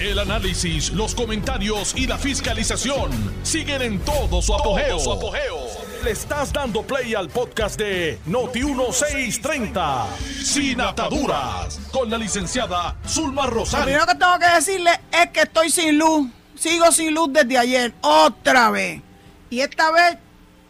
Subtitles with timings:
[0.00, 3.10] El análisis, los comentarios y la fiscalización
[3.42, 4.96] siguen en todo su apogeo.
[6.04, 10.06] Le estás dando play al podcast de Noti1630,
[10.44, 13.86] Sin Ataduras, con la licenciada Zulma Lo Rosario.
[13.86, 16.28] primero que tengo que decirle es que estoy sin luz.
[16.54, 19.02] Sigo sin luz desde ayer, otra vez.
[19.50, 20.16] Y esta vez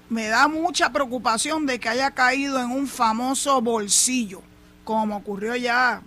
[0.08, 4.40] me da mucha preocupación de que haya caído en un famoso bolsillo,
[4.84, 6.00] como ocurrió ya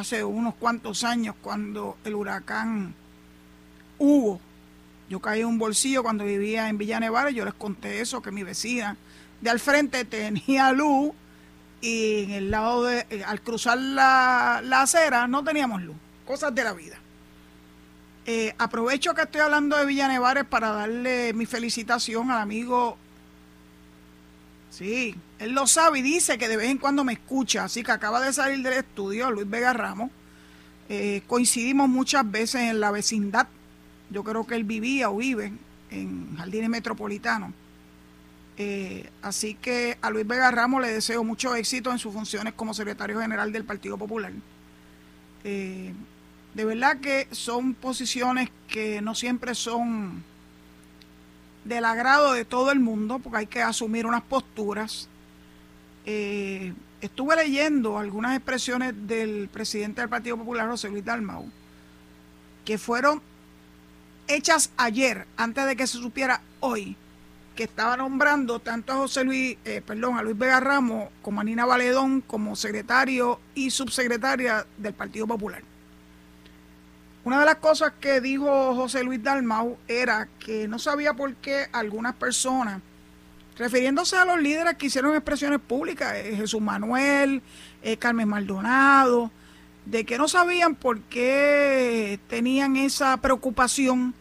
[0.00, 2.94] hace unos cuantos años cuando el huracán
[3.98, 4.40] Hugo.
[5.08, 8.30] Yo caí en un bolsillo cuando vivía en Villa Nevada, yo les conté eso, que
[8.30, 8.96] mi vecina
[9.40, 11.12] de al frente tenía luz
[11.80, 15.96] y en el lado de, eh, al cruzar la, la acera no teníamos luz.
[16.26, 16.98] Cosas de la vida.
[18.26, 22.96] Eh, aprovecho que estoy hablando de Villa Nevares para darle mi felicitación al amigo.
[24.70, 27.92] Sí, él lo sabe y dice que de vez en cuando me escucha, así que
[27.92, 30.10] acaba de salir del estudio, Luis Vega Ramos.
[30.90, 33.48] Eh, coincidimos muchas veces en la vecindad.
[34.10, 35.52] Yo creo que él vivía o vive
[35.90, 37.52] en Jardines Metropolitanos.
[38.58, 42.74] Eh, así que a Luis Vega Ramos le deseo mucho éxito en sus funciones como
[42.74, 44.32] secretario general del Partido Popular.
[45.44, 45.94] Eh,
[46.52, 50.22] de verdad que son posiciones que no siempre son
[51.64, 55.08] del agrado de todo el mundo, porque hay que asumir unas posturas.
[56.12, 61.48] Eh, estuve leyendo algunas expresiones del presidente del Partido Popular, José Luis Dalmau,
[62.64, 63.22] que fueron
[64.26, 66.96] hechas ayer, antes de que se supiera hoy,
[67.54, 71.44] que estaba nombrando tanto a José Luis, eh, perdón, a Luis Vega Ramos como a
[71.44, 75.62] Nina Valedón como secretario y subsecretaria del Partido Popular.
[77.22, 81.68] Una de las cosas que dijo José Luis Dalmau era que no sabía por qué
[81.70, 82.82] algunas personas,
[83.60, 87.42] refiriéndose a los líderes que hicieron expresiones públicas, eh, Jesús Manuel,
[87.82, 89.30] eh, Carmen Maldonado,
[89.84, 94.14] de que no sabían por qué tenían esa preocupación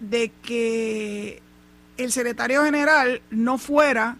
[0.00, 1.40] de que
[1.98, 4.16] el secretario general no fuera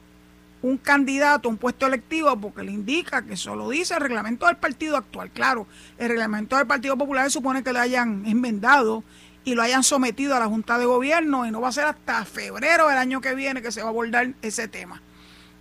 [0.62, 4.46] un candidato a un puesto electivo porque le indica que eso lo dice el reglamento
[4.46, 5.30] del partido actual.
[5.32, 5.66] Claro,
[5.98, 9.02] el reglamento del Partido Popular supone que lo hayan enmendado
[9.44, 12.24] y lo hayan sometido a la Junta de Gobierno y no va a ser hasta
[12.24, 15.02] febrero del año que viene que se va a abordar ese tema.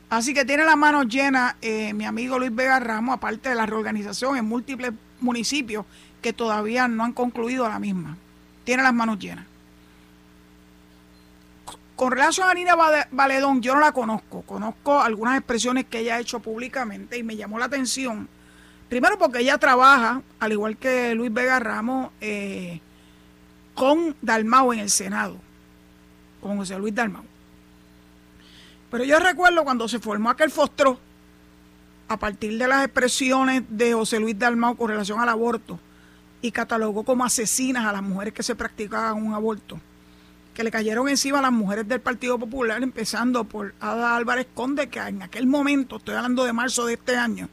[0.10, 3.66] Así que tiene las manos llenas eh, mi amigo Luis Vega Ramos, aparte de la
[3.66, 5.86] reorganización en múltiples municipios
[6.22, 8.18] que todavía no han concluido la misma.
[8.64, 9.46] Tiene las manos llenas.
[11.96, 12.76] Con relación a Nina
[13.12, 14.42] Valedón, yo no la conozco.
[14.44, 18.28] Conozco algunas expresiones que ella ha hecho públicamente y me llamó la atención.
[18.90, 22.82] Primero porque ella trabaja, al igual que Luis Vega Ramos, eh,
[23.74, 25.38] con Dalmau en el Senado,
[26.42, 27.24] con José Luis Dalmau.
[28.92, 31.00] Pero yo recuerdo cuando se formó aquel fostro,
[32.08, 35.80] a partir de las expresiones de José Luis Dalmau con relación al aborto,
[36.42, 39.80] y catalogó como asesinas a las mujeres que se practicaban un aborto
[40.54, 44.88] que le cayeron encima a las mujeres del Partido Popular, empezando por Ada Álvarez Conde,
[44.88, 47.50] que en aquel momento, estoy hablando de marzo de este año,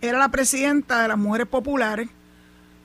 [0.00, 2.08] era la presidenta de las mujeres populares.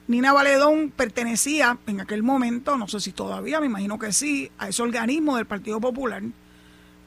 [0.09, 4.67] Nina Valedón pertenecía en aquel momento, no sé si todavía, me imagino que sí, a
[4.67, 6.23] ese organismo del Partido Popular.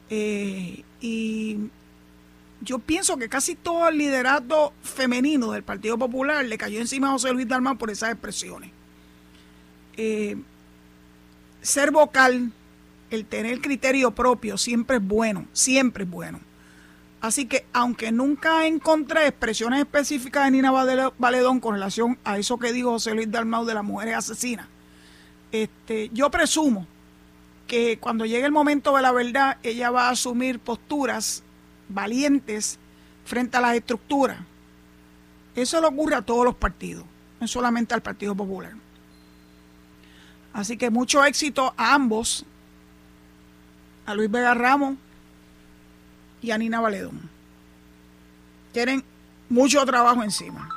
[0.09, 1.57] Eh, y
[2.61, 7.11] yo pienso que casi todo el liderato femenino del Partido Popular le cayó encima a
[7.11, 8.71] José Luis Dalmán por esas expresiones.
[9.97, 10.37] Eh,
[11.61, 12.53] ser vocal,
[13.09, 16.39] el tener criterio propio, siempre es bueno, siempre es bueno.
[17.23, 22.59] Así que, aunque nunca encontré expresiones específicas de Nina Vale- Valedón con relación a eso
[22.59, 24.67] que dijo José Luis Dalmau de las mujeres asesinas,
[25.53, 26.85] este, yo presumo
[27.65, 31.43] que cuando llegue el momento de la verdad, ella va a asumir posturas
[31.87, 32.77] valientes
[33.23, 34.39] frente a las estructuras.
[35.55, 37.05] Eso le ocurre a todos los partidos,
[37.39, 38.73] no solamente al Partido Popular.
[40.51, 42.45] Así que mucho éxito a ambos,
[44.05, 44.97] a Luis Vega Ramos
[46.43, 47.29] y a Nina Valedón.
[48.73, 49.03] Tienen
[49.49, 50.69] mucho trabajo encima.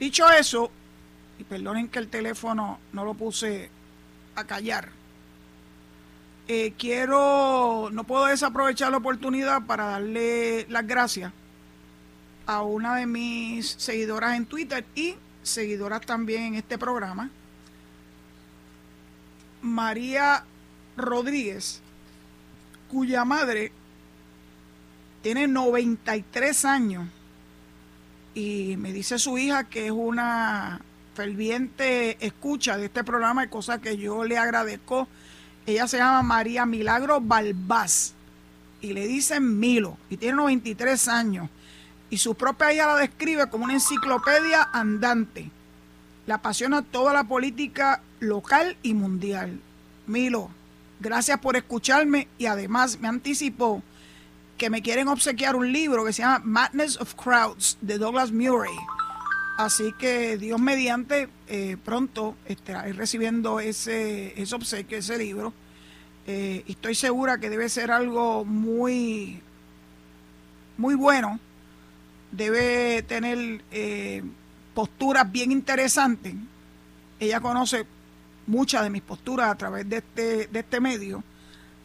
[0.00, 0.70] Dicho eso,
[1.38, 3.70] y perdonen que el teléfono no lo puse
[4.34, 4.88] a callar,
[6.48, 11.32] eh, quiero, no puedo desaprovechar la oportunidad para darle las gracias
[12.46, 17.30] a una de mis seguidoras en Twitter y seguidoras también en este programa,
[19.60, 20.44] María
[20.96, 21.80] Rodríguez,
[22.90, 23.70] cuya madre
[25.22, 27.08] tiene 93 años
[28.34, 30.80] y me dice su hija que es una
[31.14, 35.06] ferviente escucha de este programa, cosa que yo le agradezco.
[35.64, 38.14] Ella se llama María Milagro Balbás
[38.80, 41.48] y le dicen Milo y tiene 93 años
[42.10, 45.50] y su propia hija la describe como una enciclopedia andante.
[46.26, 49.60] Le apasiona toda la política local y mundial.
[50.06, 50.50] Milo,
[51.00, 53.82] gracias por escucharme y además me anticipó
[54.62, 58.70] que me quieren obsequiar un libro que se llama Madness of Crowds de Douglas Murray.
[59.58, 65.52] Así que Dios mediante, eh, pronto estaré recibiendo ese, ese obsequio, ese libro.
[66.28, 69.40] Eh, estoy segura que debe ser algo muy,
[70.76, 71.40] muy bueno.
[72.30, 74.22] Debe tener eh,
[74.74, 76.34] posturas bien interesantes.
[77.18, 77.84] Ella conoce
[78.46, 81.24] muchas de mis posturas a través de este, de este medio.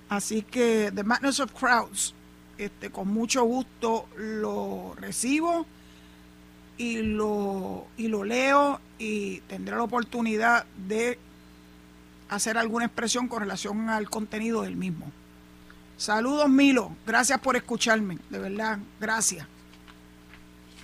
[0.09, 2.13] Así que The Madness of Crowds,
[2.57, 5.65] este, con mucho gusto lo recibo
[6.77, 11.19] y lo, y lo leo y tendré la oportunidad de
[12.29, 15.11] hacer alguna expresión con relación al contenido del mismo.
[15.97, 19.47] Saludos Milo, gracias por escucharme, de verdad, gracias.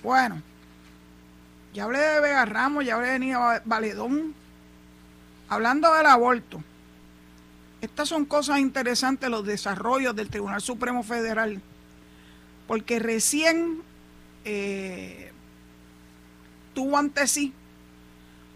[0.02, 0.42] Bueno,
[1.72, 4.34] ya hablé de Vega Ramos, ya hablé de Nia Valedón.
[5.48, 6.62] Hablando del aborto,
[7.84, 11.60] estas son cosas interesantes, los desarrollos del Tribunal Supremo Federal,
[12.66, 13.82] porque recién
[14.44, 15.32] eh,
[16.74, 17.52] tuvo ante sí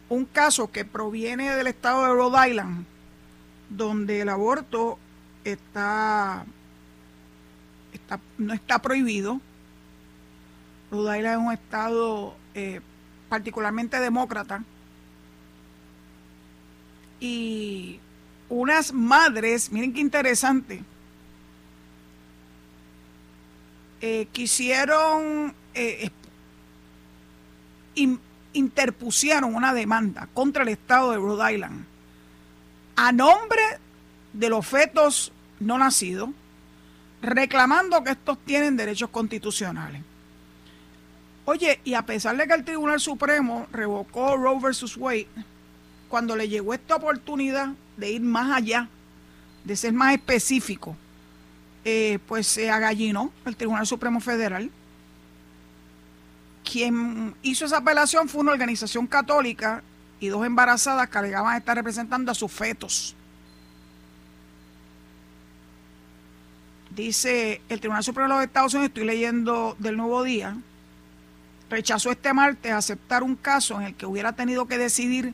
[0.08, 2.86] un caso que proviene del estado de Rhode Island,
[3.68, 4.98] donde el aborto
[5.44, 6.46] está,
[8.38, 9.40] no está prohibido.
[10.90, 12.80] Rhode Island es un estado eh,
[13.28, 14.64] particularmente demócrata.
[17.20, 18.00] Y
[18.48, 20.82] unas madres, miren qué interesante,
[24.00, 26.10] eh, quisieron eh,
[28.52, 31.84] interpusieron una demanda contra el Estado de Rhode Island
[32.96, 33.62] a nombre
[34.32, 36.30] de los fetos no nacidos,
[37.22, 40.02] reclamando que estos tienen derechos constitucionales.
[41.44, 45.28] Oye, y a pesar de que el Tribunal Supremo revocó Roe versus Wade,
[46.08, 48.88] cuando le llegó esta oportunidad de ir más allá,
[49.64, 50.96] de ser más específico,
[51.84, 54.70] eh, pues se agallinó el Tribunal Supremo Federal
[56.70, 59.82] quien hizo esa apelación fue una organización católica
[60.20, 63.14] y dos embarazadas que alegaban estar representando a sus fetos.
[66.94, 70.56] Dice el Tribunal Supremo de los Estados Unidos, estoy leyendo del Nuevo Día,
[71.70, 75.32] rechazó este martes aceptar un caso en el que hubiera tenido que decidir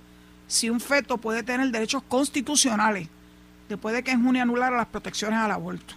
[0.55, 3.09] si un feto puede tener derechos constitucionales
[3.69, 5.95] después de que en junio anulara las protecciones al aborto.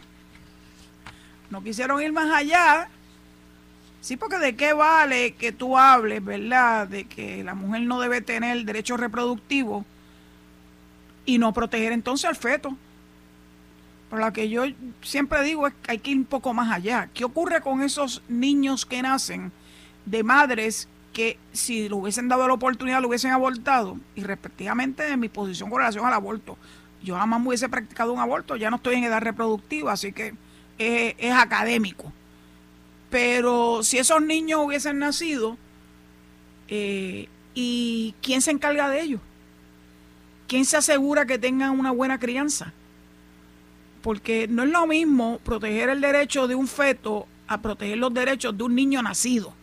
[1.50, 2.90] No quisieron ir más allá
[4.08, 6.88] Sí, porque de qué vale que tú hables, ¿verdad?
[6.88, 9.86] De que la mujer no debe tener derechos reproductivos
[11.26, 12.78] y no proteger entonces al feto.
[14.10, 14.64] Pero lo que yo
[15.02, 17.10] siempre digo es que hay que ir un poco más allá.
[17.14, 19.52] ¿Qué ocurre con esos niños que nacen
[20.06, 20.88] de madres
[21.18, 23.98] que si le hubiesen dado la oportunidad lo hubiesen abortado?
[24.14, 26.60] Y respectivamente de mi posición con relación al aborto.
[27.02, 30.36] Yo jamás me hubiese practicado un aborto, ya no estoy en edad reproductiva, así que
[30.78, 32.14] es, académico.
[33.10, 35.58] Pero si esos niños hubiesen nacido,
[36.68, 39.22] eh, ¿y quién se encarga de ellos?
[40.48, 42.74] ¿Quién se asegura que tengan una buena crianza?
[44.04, 48.56] Porque no es lo mismo proteger el derecho de un feto a proteger los derechos
[48.56, 49.56] de un niño nacido,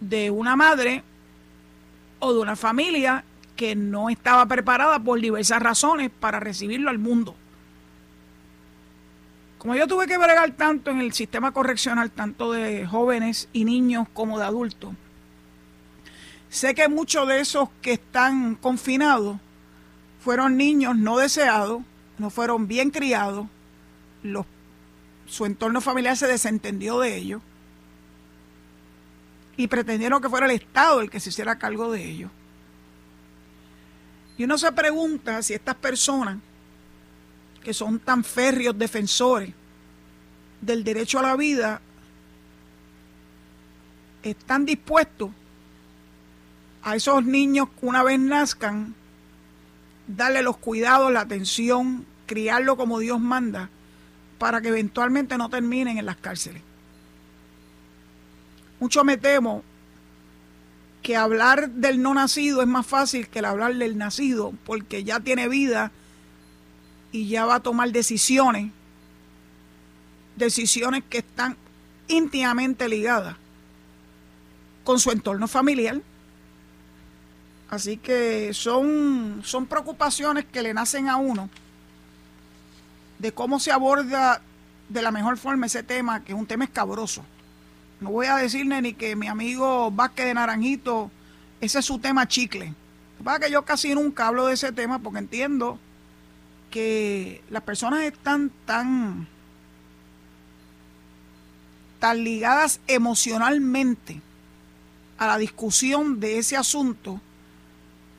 [0.00, 1.02] de una madre
[2.20, 3.24] o de una familia
[3.56, 7.34] que no estaba preparada por diversas razones para recibirlo al mundo.
[9.58, 14.06] Como yo tuve que bregar tanto en el sistema correccional, tanto de jóvenes y niños
[14.12, 14.94] como de adultos,
[16.48, 19.38] sé que muchos de esos que están confinados
[20.20, 21.82] fueron niños no deseados,
[22.18, 23.48] no fueron bien criados,
[25.26, 27.42] su entorno familiar se desentendió de ellos
[29.58, 32.30] y pretendieron que fuera el Estado el que se hiciera cargo de ellos.
[34.38, 36.38] Y uno se pregunta si estas personas
[37.62, 39.52] que son tan férreos defensores
[40.60, 41.80] del derecho a la vida,
[44.22, 45.30] están dispuestos
[46.82, 48.94] a esos niños que una vez nazcan,
[50.06, 53.70] darle los cuidados, la atención, criarlo como Dios manda,
[54.38, 56.62] para que eventualmente no terminen en las cárceles.
[58.80, 59.62] Mucho me temo
[61.02, 65.20] que hablar del no nacido es más fácil que el hablar del nacido, porque ya
[65.20, 65.90] tiene vida
[67.12, 68.70] y ya va a tomar decisiones,
[70.36, 71.56] decisiones que están
[72.08, 73.36] íntimamente ligadas
[74.84, 76.00] con su entorno familiar.
[77.70, 81.50] Así que son, son preocupaciones que le nacen a uno
[83.18, 84.40] de cómo se aborda
[84.88, 87.24] de la mejor forma ese tema, que es un tema escabroso.
[88.00, 91.10] No voy a decirle ni que mi amigo Vázquez de Naranjito
[91.60, 92.74] ese es su tema chicle.
[93.24, 95.78] Para que yo casi nunca hablo de ese tema porque entiendo
[96.70, 99.26] que las personas están tan,
[101.98, 104.20] tan ligadas emocionalmente
[105.18, 107.20] a la discusión de ese asunto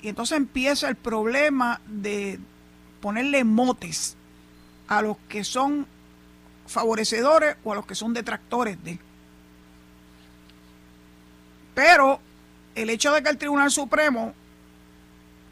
[0.02, 2.40] y entonces empieza el problema de
[3.02, 4.16] ponerle motes
[4.88, 5.88] a los que son
[6.68, 9.00] favorecedores o a los que son detractores de.
[11.80, 12.20] Pero
[12.76, 14.34] el hecho de que el Tribunal Supremo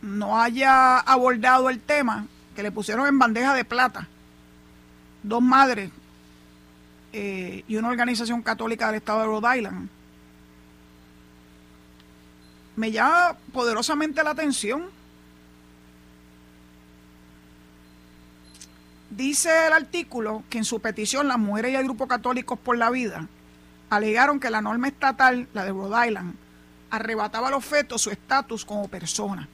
[0.01, 4.09] no haya abordado el tema, que le pusieron en bandeja de plata
[5.23, 5.89] dos madres
[7.13, 9.89] eh, y una organización católica del estado de Rhode Island,
[12.75, 14.89] me llama poderosamente la atención.
[19.11, 22.89] Dice el artículo que en su petición las mujeres y el grupo católicos por la
[22.89, 23.29] vida
[23.89, 26.35] alegaron que la norma estatal, la de Rhode Island,
[26.89, 29.47] arrebataba a los fetos su estatus como persona,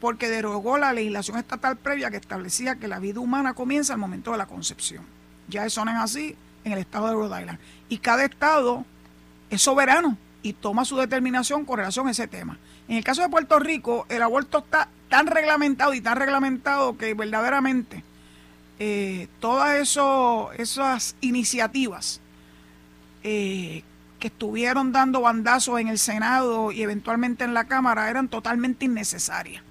[0.00, 4.32] porque derogó la legislación estatal previa que establecía que la vida humana comienza al momento
[4.32, 5.04] de la concepción.
[5.48, 7.58] Ya eso no es así en el estado de Rhode Island.
[7.88, 8.84] Y cada estado
[9.50, 12.58] es soberano y toma su determinación con relación a ese tema.
[12.86, 17.14] En el caso de Puerto Rico, el aborto está tan reglamentado y tan reglamentado que
[17.14, 18.04] verdaderamente
[18.78, 19.76] eh, todas
[20.56, 22.20] esas iniciativas
[23.22, 23.82] eh,
[24.18, 29.62] que estuvieron dando bandazos en el Senado y eventualmente en la Cámara eran totalmente innecesarias.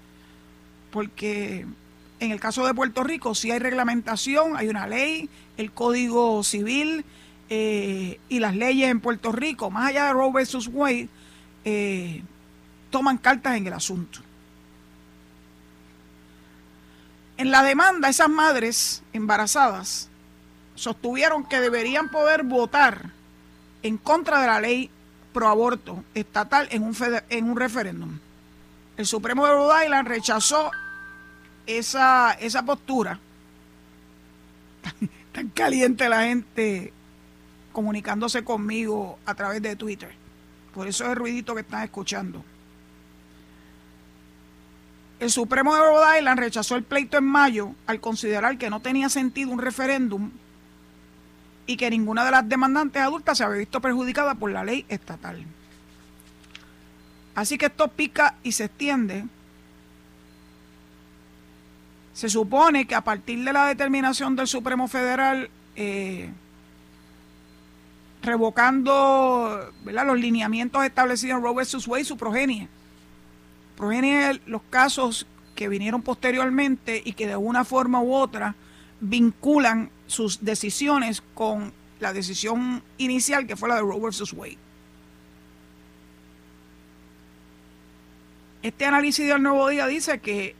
[0.91, 1.65] Porque
[2.19, 7.05] en el caso de Puerto Rico sí hay reglamentación, hay una ley, el Código Civil,
[7.49, 11.09] eh, y las leyes en Puerto Rico, más allá de Roe versus Wade,
[11.63, 12.23] eh,
[12.89, 14.19] toman cartas en el asunto.
[17.37, 20.09] En la demanda, esas madres embarazadas
[20.75, 23.11] sostuvieron que deberían poder votar
[23.83, 24.89] en contra de la ley
[25.33, 26.95] pro aborto estatal en un,
[27.29, 28.19] en un referéndum.
[28.97, 30.71] El Supremo de Rhode Island rechazó
[31.67, 33.19] esa, esa postura.
[35.31, 36.91] Tan caliente la gente
[37.71, 40.11] comunicándose conmigo a través de Twitter.
[40.73, 42.43] Por eso es el ruidito que están escuchando.
[45.19, 49.09] El Supremo de Rhode Island rechazó el pleito en mayo al considerar que no tenía
[49.09, 50.31] sentido un referéndum
[51.67, 55.45] y que ninguna de las demandantes adultas se había visto perjudicada por la ley estatal.
[57.35, 59.25] Así que esto pica y se extiende.
[62.13, 66.31] Se supone que a partir de la determinación del Supremo Federal eh,
[68.23, 71.87] revocando los lineamientos establecidos en Roe vs.
[71.87, 72.67] Wade y su progenie.
[73.75, 78.55] Progenie los casos que vinieron posteriormente y que de una forma u otra
[78.99, 84.33] vinculan sus decisiones con la decisión inicial que fue la de Roe vs.
[84.33, 84.57] Wade.
[88.63, 90.55] Este análisis del Nuevo Día dice que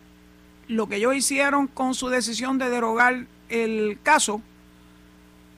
[0.68, 4.42] lo que ellos hicieron con su decisión de derogar el caso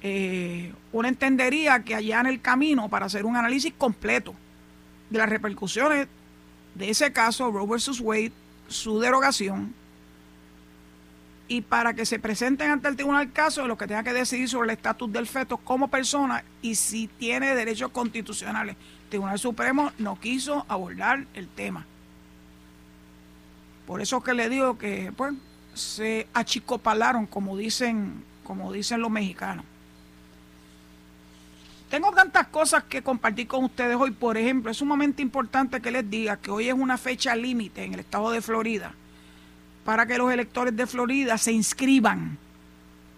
[0.01, 4.33] eh, uno entendería que allá en el camino para hacer un análisis completo
[5.09, 6.07] de las repercusiones
[6.75, 7.99] de ese caso, Roe vs.
[7.99, 8.31] Wade,
[8.67, 9.73] su derogación,
[11.49, 14.47] y para que se presenten ante el tribunal caso de lo que tenga que decidir
[14.47, 18.75] sobre el estatus del feto como persona y si tiene derechos constitucionales.
[19.05, 21.87] El Tribunal Supremo no quiso abordar el tema.
[23.87, 25.33] Por eso que le digo que pues
[25.73, 29.65] se achicopalaron, como dicen, como dicen los mexicanos.
[31.89, 34.11] Tengo tantas cosas que compartir con ustedes hoy.
[34.11, 37.95] Por ejemplo, es sumamente importante que les diga que hoy es una fecha límite en
[37.95, 38.93] el estado de Florida
[39.83, 42.37] para que los electores de Florida se inscriban.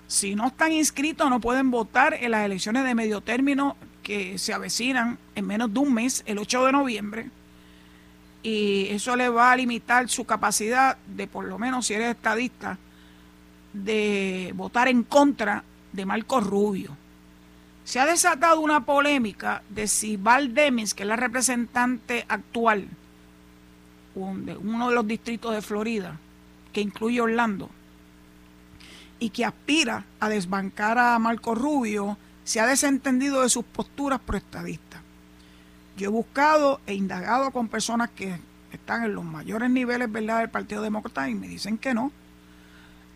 [0.08, 4.54] Si no están inscritos, no pueden votar en las elecciones de medio término que se
[4.54, 7.30] avecinan en menos de un mes, el 8 de noviembre.
[8.44, 12.78] Y eso le va a limitar su capacidad de, por lo menos si eres estadista,
[13.74, 15.64] de votar en contra
[15.94, 16.98] de Marco Rubio.
[17.84, 22.88] Se ha desatado una polémica de si Val Demings, que es la representante actual
[24.14, 26.18] de uno de los distritos de Florida,
[26.74, 27.70] que incluye Orlando,
[29.20, 35.02] y que aspira a desbancar a Marco Rubio, se ha desentendido de sus posturas proestadistas.
[35.96, 38.40] Yo he buscado e indagado con personas que
[38.72, 40.40] están en los mayores niveles ¿verdad?
[40.40, 42.12] del Partido Demócrata y me dicen que no.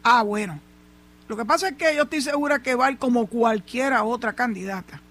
[0.03, 0.59] Ah, bueno,
[1.27, 4.33] lo que pasa es que yo estoy segura que va a ir como cualquiera otra
[4.33, 5.01] candidata.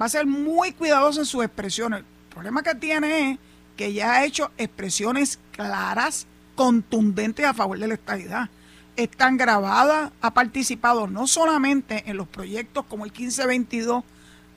[0.00, 2.00] Va a ser muy cuidadosa en sus expresiones.
[2.00, 3.38] El problema que tiene es
[3.76, 6.26] que ya ha hecho expresiones claras,
[6.58, 8.50] contundentes a favor de la estabilidad.
[8.96, 14.02] Están grabadas, ha participado no solamente en los proyectos como el 1522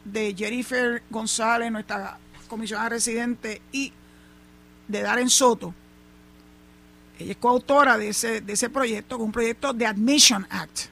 [0.04, 2.18] de Jennifer González, nuestra
[2.48, 3.94] comisionada residente, y
[4.88, 5.76] de Darren Soto.
[7.20, 10.88] Ella es coautora de ese, de ese proyecto, un proyecto de Admission Act.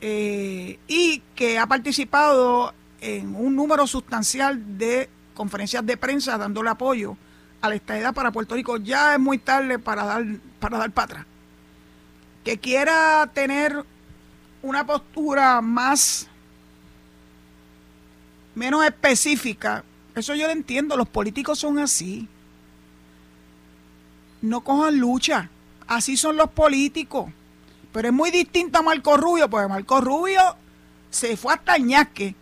[0.00, 7.18] Eh, y que ha participado en un número sustancial de conferencias de prensa dándole apoyo
[7.60, 8.76] a la estadidad para Puerto Rico.
[8.76, 10.24] Ya es muy tarde para dar
[10.60, 11.26] para dar para atrás.
[12.44, 13.84] Que quiera tener
[14.62, 16.28] una postura más
[18.54, 19.84] menos específica,
[20.14, 22.26] eso yo lo entiendo, los políticos son así.
[24.40, 25.50] No cojan lucha,
[25.86, 27.30] así son los políticos.
[27.92, 30.56] Pero es muy distinto a Marco Rubio, porque Marco Rubio
[31.10, 32.34] se fue hasta ñasque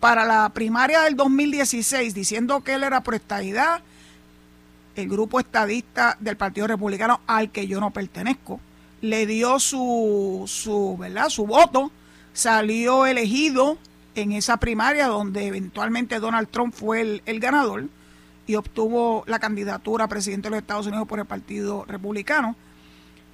[0.00, 3.82] para la primaria del 2016 diciendo que él era pro estadidad,
[4.96, 8.60] el grupo estadista del Partido Republicano al que yo no pertenezco,
[9.00, 11.28] le dio su, su, ¿verdad?
[11.28, 11.90] su voto,
[12.32, 13.78] salió elegido
[14.14, 17.86] en esa primaria donde eventualmente Donald Trump fue el, ganador
[18.46, 22.56] y obtuvo la candidatura a presidente de los Estados Unidos por el Partido Republicano.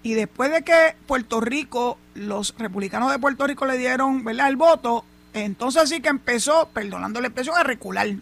[0.02, 4.48] Y después de que Puerto Rico, los republicanos de Puerto Rico le dieron ¿verdad?
[4.48, 8.06] el voto, entonces sí que empezó, perdonando la expresión, a recular.
[8.06, 8.20] Y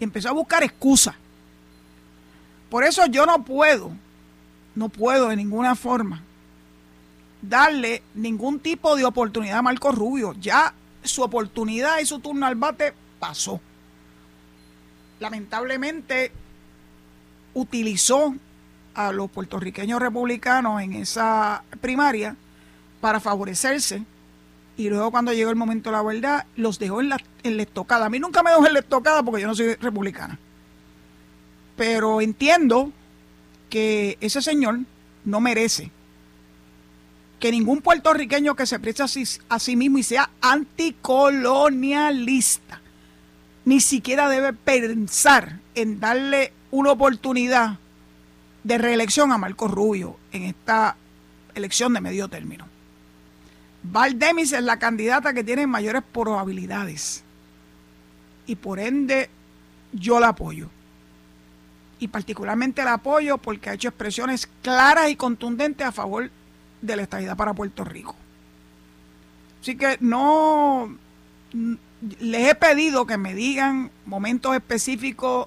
[0.00, 1.14] empezó a buscar excusas.
[2.72, 3.90] Por eso yo no puedo,
[4.74, 6.22] no puedo de ninguna forma
[7.42, 10.32] darle ningún tipo de oportunidad a Marco Rubio.
[10.40, 13.60] Ya su oportunidad y su turno al bate pasó.
[15.20, 16.32] Lamentablemente
[17.52, 18.34] utilizó
[18.94, 22.36] a los puertorriqueños republicanos en esa primaria
[23.02, 24.02] para favorecerse
[24.78, 27.64] y luego cuando llegó el momento de la verdad los dejó en la, en la
[27.64, 28.06] estocada.
[28.06, 30.38] A mí nunca me dejó en la estocada porque yo no soy republicana.
[31.76, 32.90] Pero entiendo
[33.70, 34.80] que ese señor
[35.24, 35.90] no merece
[37.40, 39.08] que ningún puertorriqueño que se preste a
[39.58, 42.80] sí, mismo y sea anticolonialista
[43.64, 47.78] ni siquiera debe pensar en darle una oportunidad
[48.62, 50.94] de reelección a Marco Rubio en esta
[51.54, 52.68] elección de medio término.
[53.82, 57.24] Val Demis es la candidata que tiene mayores probabilidades
[58.46, 59.28] y por ende
[59.92, 60.68] yo la apoyo.
[62.02, 66.32] Y particularmente la apoyo porque ha hecho expresiones claras y contundentes a favor
[66.80, 68.16] de la estadidad para Puerto Rico.
[69.60, 70.98] Así que no
[72.18, 75.46] les he pedido que me digan momentos específicos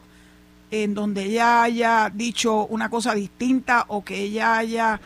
[0.71, 5.01] en donde ella haya dicho una cosa distinta o que ella haya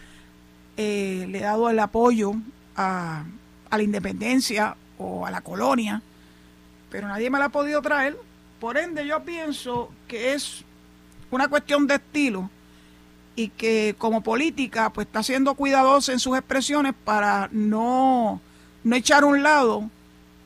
[0.77, 2.33] eh, le dado el apoyo
[2.75, 3.23] a,
[3.71, 6.03] a la independencia o a la colonia,
[6.91, 8.15] pero nadie me la ha podido traer.
[8.59, 10.63] Por ende, yo pienso que es
[11.31, 12.49] una cuestión de estilo
[13.35, 18.41] y que como política pues está siendo cuidadosa en sus expresiones para no,
[18.83, 19.89] no echar a un lado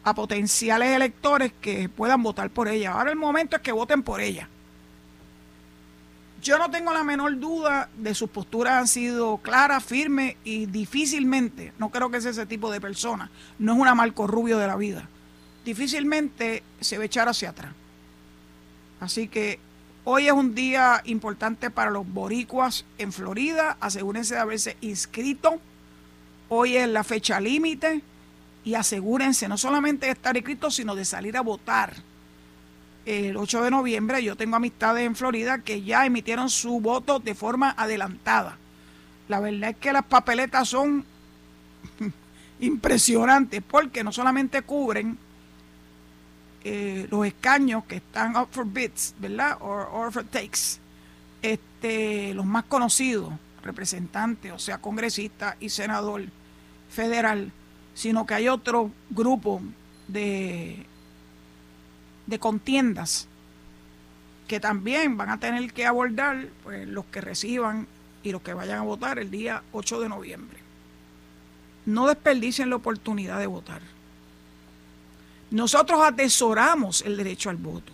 [0.04, 2.92] a potenciales electores que puedan votar por ella.
[2.92, 4.48] Ahora el momento es que voten por ella.
[6.44, 11.72] Yo no tengo la menor duda de sus posturas han sido claras, firmes y difícilmente,
[11.80, 14.76] no creo que sea ese tipo de persona, no es una Marco Rubio de la
[14.76, 15.08] vida,
[15.64, 17.72] difícilmente se va a echar hacia atrás.
[19.00, 19.58] Así que
[20.06, 23.78] Hoy es un día importante para los boricuas en Florida.
[23.80, 25.62] Asegúrense de haberse inscrito.
[26.50, 28.02] Hoy es la fecha límite
[28.66, 31.94] y asegúrense no solamente de estar inscritos, sino de salir a votar.
[33.06, 37.34] El 8 de noviembre yo tengo amistades en Florida que ya emitieron su voto de
[37.34, 38.58] forma adelantada.
[39.30, 41.06] La verdad es que las papeletas son
[42.60, 45.18] impresionantes porque no solamente cubren
[46.64, 49.58] eh, los escaños que están up for bids, ¿verdad?
[49.60, 50.80] Or, for takes,
[51.42, 56.24] este, los más conocidos, representantes, o sea, congresista y senador
[56.90, 57.52] federal,
[57.94, 59.62] sino que hay otro grupo
[60.08, 60.86] de,
[62.28, 63.28] de contiendas
[64.48, 67.88] que también van a tener que abordar pues, los que reciban
[68.24, 70.58] y los que vayan a votar el día 8 de noviembre.
[71.86, 73.82] No desperdicien la oportunidad de votar.
[75.54, 77.94] Nosotros atesoramos el derecho al voto.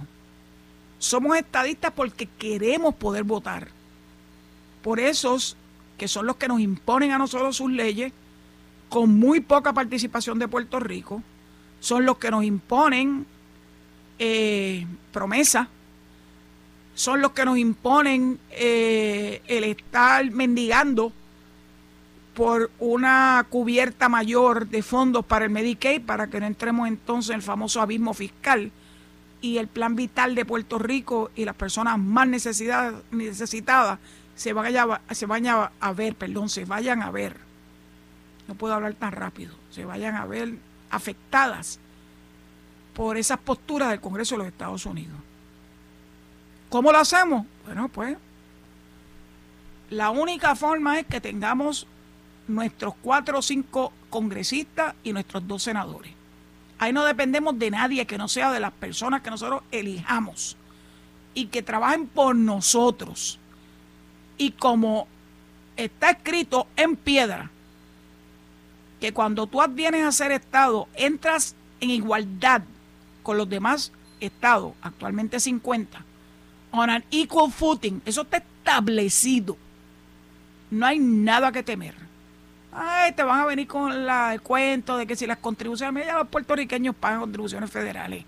[0.98, 3.67] Somos estadistas porque queremos poder votar.
[4.82, 5.58] Por esos
[5.98, 8.13] que son los que nos imponen a nosotros sus leyes,
[8.88, 11.22] con muy poca participación de Puerto Rico,
[11.82, 13.26] son los que nos imponen
[14.19, 15.67] eh, promesas,
[16.95, 21.12] son los que nos imponen eh, el estar mendigando
[22.39, 27.36] por una cubierta mayor de fondos para el Medicaid, para que no entremos entonces en
[27.36, 28.71] el famoso abismo fiscal
[29.41, 33.99] y el plan vital de Puerto Rico y las personas más necesitadas
[34.36, 37.36] se vayan, se vayan a ver, perdón, se vayan a ver,
[38.47, 40.54] no puedo hablar tan rápido, se vayan a ver
[40.91, 41.78] afectadas
[42.93, 45.17] por esas posturas del Congreso de los Estados Unidos.
[46.69, 47.45] ¿Cómo lo hacemos?
[47.65, 48.15] Bueno, pues
[49.89, 51.86] la única forma es que tengamos
[52.50, 56.14] nuestros cuatro o cinco congresistas y nuestros dos senadores.
[56.80, 60.58] Ahí no dependemos de nadie que no sea de las personas que nosotros elijamos
[61.34, 63.40] y que trabajen por nosotros.
[64.38, 65.08] Y como
[65.76, 67.52] está escrito en piedra,
[69.00, 72.62] que cuando tú advienes a ser Estado, entras en igualdad
[73.24, 76.04] con los demás estados, actualmente 50,
[76.72, 79.58] on an equal footing, eso está establecido.
[80.72, 82.09] No hay nada que temer.
[82.71, 86.27] Ay, te van a venir con el cuento de que si las contribuciones, mira, los
[86.27, 88.23] puertorriqueños pagan contribuciones federales.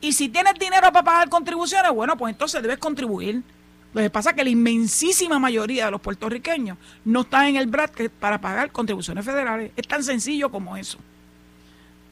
[0.00, 3.42] Y si tienes dinero para pagar contribuciones, bueno, pues entonces debes contribuir.
[3.92, 7.66] Lo que pasa es que la inmensísima mayoría de los puertorriqueños no están en el
[7.66, 9.72] bracket para pagar contribuciones federales.
[9.76, 10.98] Es tan sencillo como eso.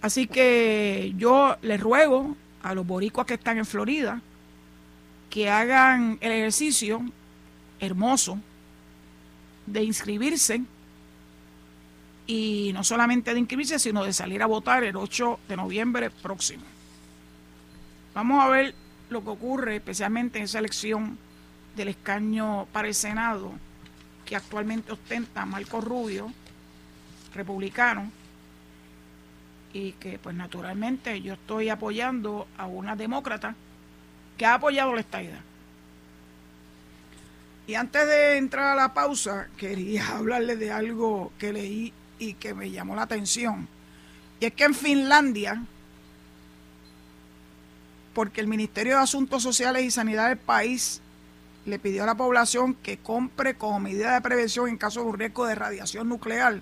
[0.00, 4.20] Así que yo les ruego a los boricuas que están en Florida
[5.30, 7.02] que hagan el ejercicio
[7.80, 8.38] hermoso
[9.66, 10.62] de inscribirse
[12.26, 16.64] y no solamente de inscribirse, sino de salir a votar el 8 de noviembre próximo.
[18.14, 18.74] Vamos a ver
[19.10, 21.18] lo que ocurre, especialmente en esa elección
[21.76, 23.52] del escaño para el Senado,
[24.24, 26.32] que actualmente ostenta Marco Rubio,
[27.34, 28.10] republicano,
[29.72, 33.54] y que pues naturalmente yo estoy apoyando a una demócrata
[34.38, 35.40] que ha apoyado la estadidad.
[37.66, 42.54] Y antes de entrar a la pausa, quería hablarles de algo que leí y que
[42.54, 43.68] me llamó la atención.
[44.40, 45.64] Y es que en Finlandia,
[48.14, 51.00] porque el Ministerio de Asuntos Sociales y Sanidad del país
[51.66, 55.18] le pidió a la población que compre como medida de prevención en caso de un
[55.18, 56.60] riesgo de radiación nuclear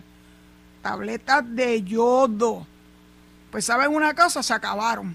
[0.80, 2.66] tabletas de yodo
[3.52, 5.14] pues saben una cosa, se acabaron.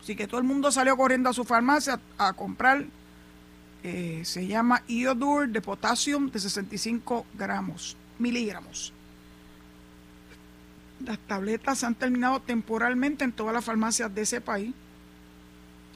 [0.00, 2.84] Así que todo el mundo salió corriendo a su farmacia a, comprar,
[3.82, 8.94] eh, se llama Iodur de potasio de 65 gramos, miligramos.
[11.04, 14.72] Las tabletas se han terminado temporalmente en todas las farmacias de ese país.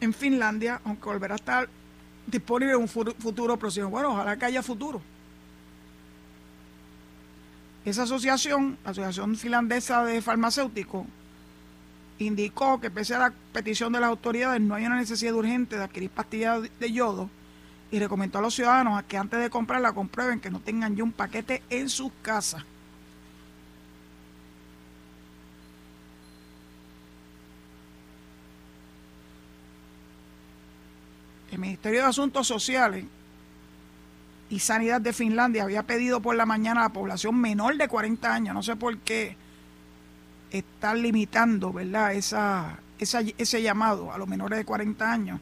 [0.01, 1.69] En Finlandia, aunque volverá a estar
[2.27, 3.90] disponible en un futuro próximo.
[3.90, 5.01] Bueno, ojalá que haya futuro.
[7.85, 11.07] Esa asociación, la Asociación Finlandesa de Farmacéuticos,
[12.19, 15.85] indicó que pese a la petición de las autoridades no hay una necesidad urgente de
[15.85, 17.29] adquirir pastillas de yodo
[17.90, 21.05] y recomendó a los ciudadanos a que antes de comprarla comprueben que no tengan ya
[21.05, 22.64] un paquete en sus casas.
[31.55, 33.05] El Ministerio de Asuntos Sociales
[34.51, 38.35] y Sanidad de Finlandia había pedido por la mañana a la población menor de 40
[38.35, 39.37] años, no sé por qué,
[40.51, 42.12] está limitando, ¿verdad?
[42.12, 45.40] Esa, ese llamado a los menores de 40 años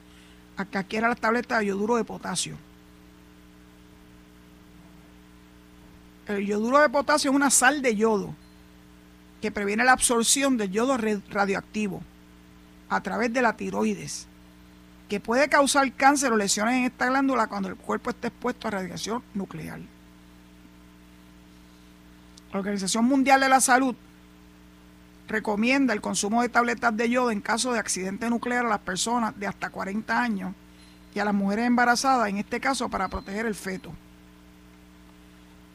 [0.58, 2.58] a que adquiera la tableta de yoduro de potasio.
[6.28, 8.34] El yoduro de potasio es una sal de yodo
[9.40, 10.98] que previene la absorción del yodo
[11.30, 12.02] radioactivo
[12.90, 14.28] a través de la tiroides,
[15.12, 18.70] que puede causar cáncer o lesiones en esta glándula cuando el cuerpo esté expuesto a
[18.70, 19.78] radiación nuclear.
[22.50, 23.94] La Organización Mundial de la Salud
[25.28, 29.38] recomienda el consumo de tabletas de yodo en caso de accidente nuclear a las personas
[29.38, 30.54] de hasta 40 años
[31.14, 33.92] y a las mujeres embarazadas, en este caso para proteger el feto.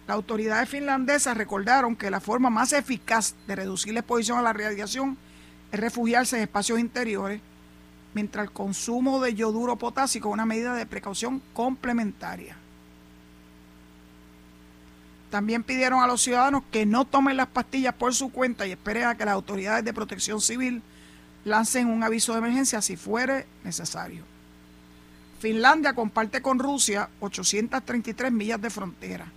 [0.08, 4.54] Las autoridades finlandesas recordaron que la forma más eficaz de reducir la exposición a la
[4.54, 5.16] radiación
[5.72, 7.40] es refugiarse en espacios interiores,
[8.18, 12.58] mientras el consumo de yoduro potásico es una medida de precaución complementaria.
[15.30, 19.04] También pidieron a los ciudadanos que no tomen las pastillas por su cuenta y esperen
[19.04, 20.82] a que las autoridades de protección civil
[21.46, 24.24] lancen un aviso de emergencia si fuere necesario.
[25.40, 29.28] Finlandia comparte con Rusia 833 millas de frontera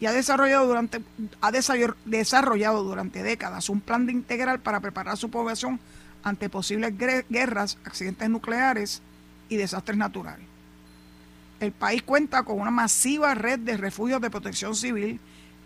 [0.00, 1.00] y ha desarrollado durante,
[1.40, 5.80] ha desarrollado durante décadas un plan integral para preparar a su población
[6.26, 6.92] ante posibles
[7.30, 9.00] guerras, accidentes nucleares
[9.48, 10.44] y desastres naturales.
[11.60, 15.20] El país cuenta con una masiva red de refugios de protección civil,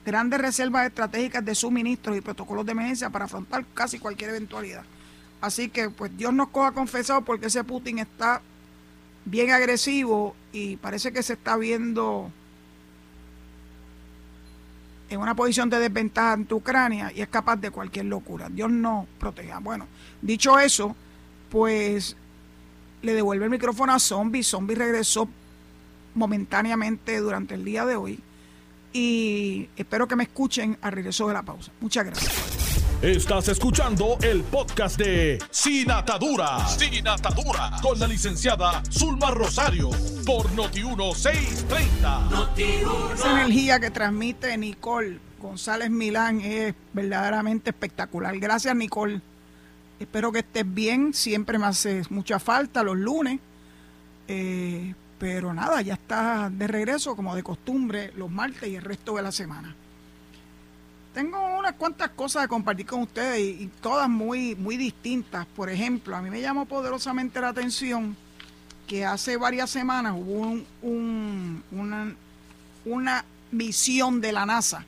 [0.05, 4.83] grandes reservas estratégicas de suministros y protocolos de emergencia para afrontar casi cualquier eventualidad.
[5.40, 8.42] Así que, pues Dios nos coja confesado porque ese Putin está
[9.25, 12.31] bien agresivo y parece que se está viendo
[15.11, 18.49] en una posición de desventaja ante Ucrania y es capaz de cualquier locura.
[18.49, 19.59] Dios nos proteja.
[19.59, 19.87] Bueno,
[20.23, 20.96] dicho eso,
[21.51, 22.16] pues
[23.03, 24.44] le devuelve el micrófono a Zombie.
[24.44, 25.29] Zombie regresó
[26.14, 28.20] momentáneamente durante el día de hoy
[28.92, 31.73] y espero que me escuchen al regreso de la pausa.
[31.81, 32.61] Muchas gracias.
[33.03, 36.66] Estás escuchando el podcast de Sin Atadura.
[36.68, 37.73] Sin Atadura.
[37.83, 39.90] Con la licenciada Zulma Rosario.
[40.26, 43.14] Por Noti1630.
[43.14, 48.38] Esa energía que transmite Nicole González Milán es verdaderamente espectacular.
[48.38, 49.20] Gracias, Nicole.
[49.98, 51.14] Espero que estés bien.
[51.14, 53.40] Siempre me hace mucha falta los lunes.
[54.28, 59.16] Eh, pero nada, ya está de regreso como de costumbre los martes y el resto
[59.16, 59.74] de la semana.
[61.14, 65.46] Tengo unas cuantas cosas de compartir con ustedes y, todas muy, muy distintas.
[65.46, 68.16] Por ejemplo, a mí me llamó poderosamente la atención
[68.90, 72.12] que hace varias semanas hubo un, una,
[72.85, 74.85] una misión de la NASA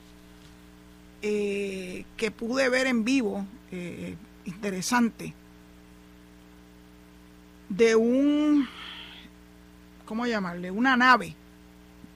[1.21, 5.33] eh, que pude ver en vivo, eh, interesante,
[7.69, 8.67] de un,
[10.05, 10.69] ¿cómo llamarle?
[10.69, 11.33] Una nave,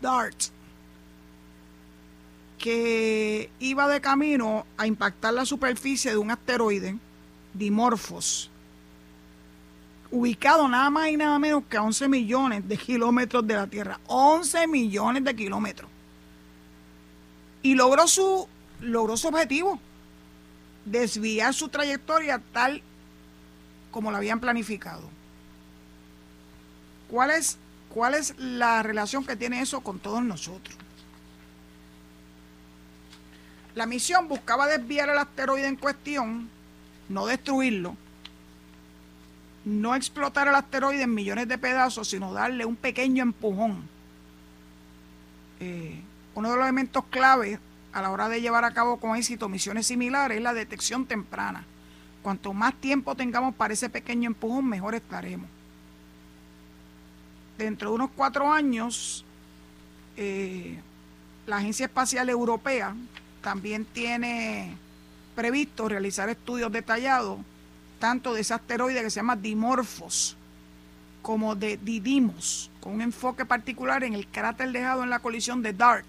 [0.02, 0.50] DART,
[2.58, 6.98] que iba de camino a impactar la superficie de un asteroide,
[7.54, 8.52] Dimorphos,
[10.12, 14.00] ubicado nada más y nada menos que a 11 millones de kilómetros de la Tierra.
[14.08, 15.90] 11 millones de kilómetros.
[17.62, 18.48] Y logró su,
[18.82, 19.80] logró su objetivo,
[20.86, 22.82] desviar su trayectoria tal
[23.92, 25.10] como la habían planificado.
[27.10, 27.58] ¿Cuál es,
[27.94, 30.78] ¿Cuál es la relación que tiene eso con todos nosotros?
[33.76, 36.50] La misión buscaba desviar el asteroide en cuestión,
[37.10, 37.96] no destruirlo,
[39.68, 43.84] no explotar el asteroide en millones de pedazos, sino darle un pequeño empujón.
[45.60, 46.02] Eh,
[46.36, 47.60] uno de los elementos clave
[47.92, 51.66] a la hora de llevar a cabo con éxito misiones similares es la detección temprana.
[52.24, 55.50] Cuanto más tiempo tengamos para ese pequeño empujón, mejor estaremos.
[57.58, 59.26] Dentro de unos cuatro años,
[60.16, 60.80] eh,
[61.46, 62.96] la Agencia Espacial Europea
[63.42, 64.78] también tiene
[65.36, 67.40] previsto realizar estudios detallados
[68.00, 70.36] tanto de ese asteroide que se llama Dimorphos
[71.22, 75.74] como de Didymos, con un enfoque particular en el cráter dejado en la colisión de
[75.74, 76.06] DART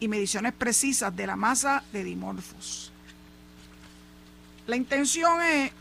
[0.00, 2.92] y mediciones precisas de la masa de Dimorphos.
[4.66, 5.72] La intención es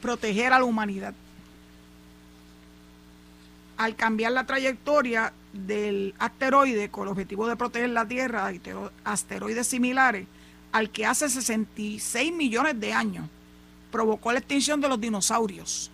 [0.00, 1.14] proteger a la humanidad.
[3.76, 9.66] Al cambiar la trayectoria del asteroide con el objetivo de proteger la Tierra de asteroides
[9.66, 10.26] similares
[10.70, 13.28] al que hace 66 millones de años
[13.94, 15.88] provocó la extinción de los dinosaurios.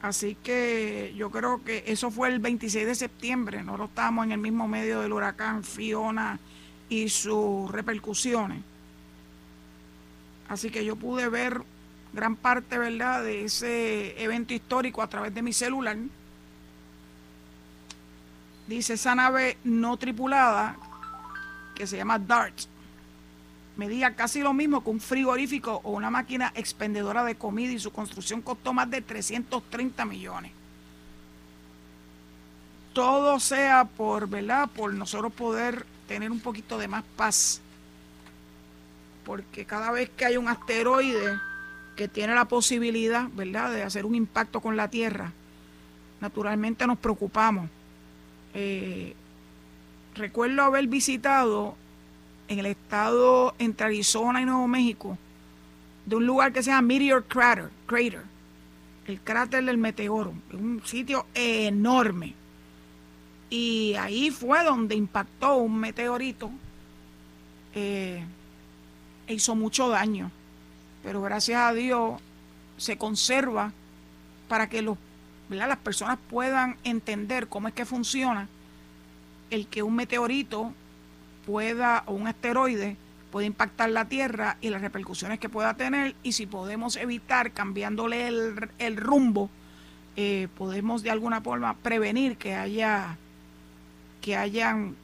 [0.00, 4.38] Así que yo creo que eso fue el 26 de septiembre, nosotros estábamos en el
[4.38, 6.38] mismo medio del huracán Fiona
[6.88, 8.62] y sus repercusiones.
[10.48, 11.62] Así que yo pude ver
[12.12, 15.96] gran parte, ¿verdad?, de ese evento histórico a través de mi celular
[18.68, 20.76] Dice esa nave no tripulada,
[21.74, 22.54] que se llama DART,
[23.76, 27.90] medía casi lo mismo que un frigorífico o una máquina expendedora de comida y su
[27.90, 30.52] construcción costó más de 330 millones.
[32.92, 34.68] Todo sea por, ¿verdad?
[34.68, 37.60] Por nosotros poder tener un poquito de más paz.
[39.24, 41.38] Porque cada vez que hay un asteroide
[41.96, 45.32] que tiene la posibilidad, ¿verdad?, de hacer un impacto con la Tierra,
[46.20, 47.68] naturalmente nos preocupamos
[48.54, 49.14] eh,
[50.14, 51.74] recuerdo haber visitado
[52.48, 55.18] en el estado entre Arizona y Nuevo México,
[56.06, 58.34] de un lugar que se llama Meteor Crater, Crater
[59.06, 62.34] el cráter del meteoro, un sitio enorme.
[63.50, 66.50] Y ahí fue donde impactó un meteorito
[67.74, 68.24] eh,
[69.26, 70.30] e hizo mucho daño.
[71.02, 72.20] Pero gracias a Dios
[72.76, 73.72] se conserva
[74.48, 74.98] para que los
[75.50, 78.48] las personas puedan entender cómo es que funciona
[79.50, 80.72] el que un meteorito
[81.46, 82.96] pueda o un asteroide
[83.30, 88.28] puede impactar la Tierra y las repercusiones que pueda tener y si podemos evitar cambiándole
[88.28, 89.50] el, rumbo
[90.16, 93.16] eh, podemos de alguna forma prevenir que haya
[94.20, 94.96] que hayan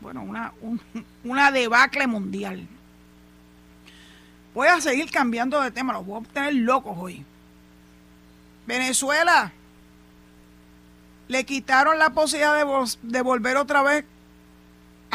[0.00, 0.52] bueno una,
[1.24, 2.66] una debacle mundial.
[4.54, 7.24] Voy a seguir cambiando de tema los voy a tener locos hoy.
[8.66, 9.52] Venezuela
[11.28, 12.56] le quitaron la posibilidad
[13.02, 14.04] de, volver otra vez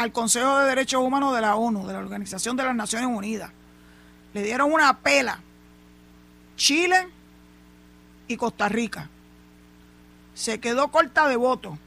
[0.00, 3.52] al Consejo de Derechos Humanos de la ONU, de la Organización de las Naciones Unidas.
[4.32, 5.40] Le dieron una pela.
[6.56, 7.06] Chile
[8.26, 9.10] y Costa Rica.
[10.32, 11.78] Se quedó corta de votos.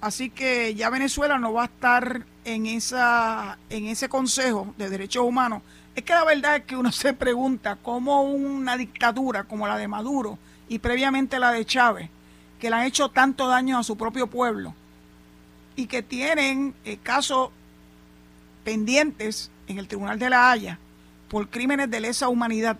[0.00, 5.22] Así que ya Venezuela no va a estar en, esa, en ese Consejo de Derechos
[5.22, 5.62] Humanos
[5.94, 9.86] es que la verdad es que uno se pregunta cómo una dictadura como la de
[9.86, 10.36] Maduro
[10.68, 12.10] y previamente la de Chávez,
[12.58, 14.74] que le han hecho tanto daño a su propio pueblo
[15.76, 17.50] y que tienen eh, casos
[18.64, 20.78] pendientes en el Tribunal de la Haya
[21.28, 22.76] por crímenes de lesa humanidad,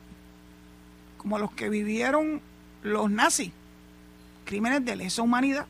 [1.16, 2.40] como los que vivieron
[2.82, 3.52] los nazis,
[4.44, 5.66] crímenes de lesa humanidad,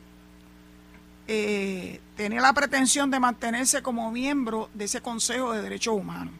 [1.27, 6.33] eh, tenía la pretensión de mantenerse como miembro de ese Consejo de Derechos Humanos.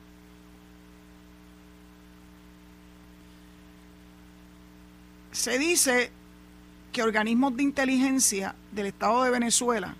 [5.31, 6.11] Se dice
[6.91, 9.95] que organismos de inteligencia del Estado de Venezuela,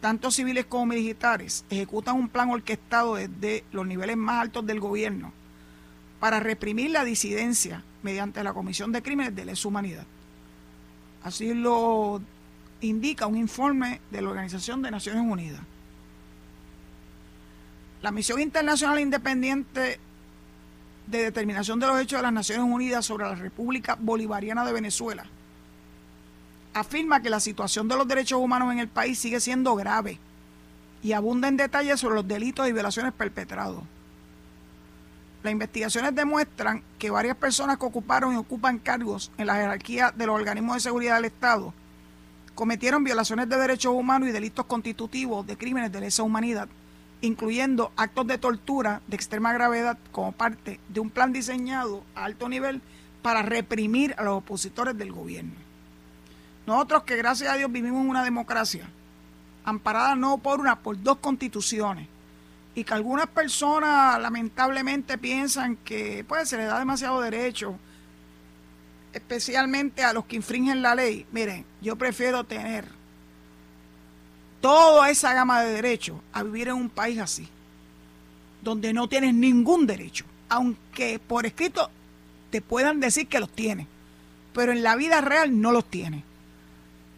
[0.00, 5.32] tanto civiles como militares, ejecutan un plan orquestado desde los niveles más altos del gobierno
[6.18, 10.06] para reprimir la disidencia mediante la comisión de crímenes de lesa humanidad.
[11.22, 12.20] Así lo
[12.80, 15.60] indica un informe de la Organización de Naciones Unidas.
[18.00, 20.00] La Misión Internacional Independiente
[21.06, 25.26] de Determinación de los Hechos de las Naciones Unidas sobre la República Bolivariana de Venezuela
[26.74, 30.18] afirma que la situación de los derechos humanos en el país sigue siendo grave
[31.02, 33.82] y abunda en detalles sobre los delitos y violaciones perpetrados.
[35.42, 40.26] Las investigaciones demuestran que varias personas que ocuparon y ocupan cargos en la jerarquía de
[40.26, 41.72] los organismos de seguridad del Estado
[42.54, 46.68] cometieron violaciones de derechos humanos y delitos constitutivos de crímenes de lesa humanidad,
[47.22, 52.50] incluyendo actos de tortura de extrema gravedad como parte de un plan diseñado a alto
[52.50, 52.82] nivel
[53.22, 55.69] para reprimir a los opositores del gobierno.
[56.66, 58.88] Nosotros que gracias a Dios vivimos en una democracia,
[59.64, 62.06] amparada no por una, por dos constituciones,
[62.74, 67.76] y que algunas personas lamentablemente piensan que pues se les da demasiado derecho,
[69.12, 71.26] especialmente a los que infringen la ley.
[71.32, 72.86] Miren, yo prefiero tener
[74.60, 77.48] toda esa gama de derechos a vivir en un país así,
[78.62, 81.90] donde no tienes ningún derecho, aunque por escrito
[82.50, 83.86] te puedan decir que los tienes,
[84.52, 86.22] pero en la vida real no los tienes.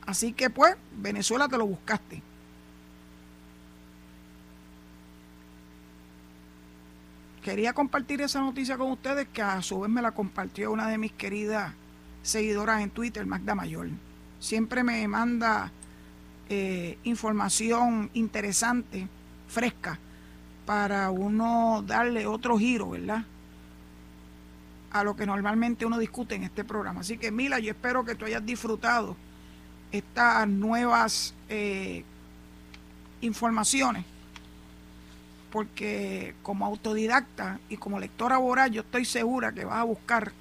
[0.06, 2.22] Así que pues, Venezuela te lo buscaste.
[7.42, 10.98] Quería compartir esa noticia con ustedes que a su vez me la compartió una de
[10.98, 11.72] mis queridas
[12.22, 13.88] seguidoras en Twitter, Magda Mayor.
[14.38, 15.72] Siempre me manda
[16.48, 19.08] eh, información interesante,
[19.48, 19.98] fresca,
[20.66, 23.24] para uno darle otro giro, ¿verdad?
[24.92, 27.00] A lo que normalmente uno discute en este programa.
[27.00, 29.16] Así que Mila, yo espero que tú hayas disfrutado
[29.92, 32.04] estas nuevas eh,
[33.20, 34.04] informaciones
[35.52, 40.32] porque como autodidacta y como lectora voraz yo estoy segura que vas a buscar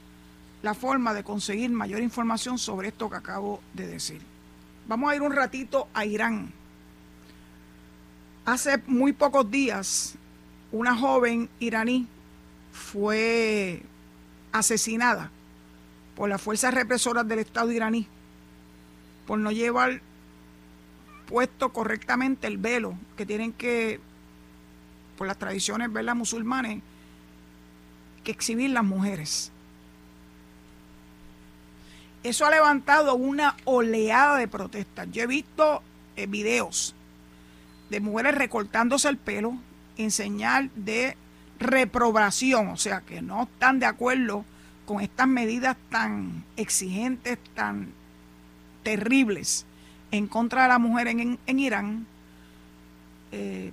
[0.63, 4.21] la forma de conseguir mayor información sobre esto que acabo de decir.
[4.87, 6.53] Vamos a ir un ratito a Irán.
[8.45, 10.15] Hace muy pocos días,
[10.71, 12.07] una joven iraní
[12.71, 13.83] fue
[14.51, 15.29] asesinada
[16.15, 18.07] por las fuerzas represoras del Estado iraní
[19.31, 20.01] por no llevar
[21.25, 24.01] puesto correctamente el velo que tienen que
[25.17, 26.15] por las tradiciones ¿verdad?
[26.15, 26.81] musulmanes
[28.25, 29.49] que exhibir las mujeres.
[32.23, 35.07] Eso ha levantado una oleada de protestas.
[35.13, 35.81] Yo he visto
[36.17, 36.93] eh, videos
[37.89, 39.53] de mujeres recortándose el pelo
[39.95, 41.15] en señal de
[41.57, 44.43] reprobación, o sea, que no están de acuerdo
[44.85, 47.93] con estas medidas tan exigentes, tan
[48.83, 49.65] terribles
[50.11, 52.05] en contra de la mujer en, Irán.
[53.31, 53.71] Eh,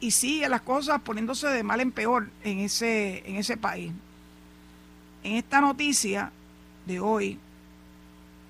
[0.00, 3.92] y sigue las cosas poniéndose de mal en peor en ese, en ese país.
[5.22, 6.32] En esta noticia
[6.86, 7.38] de hoy,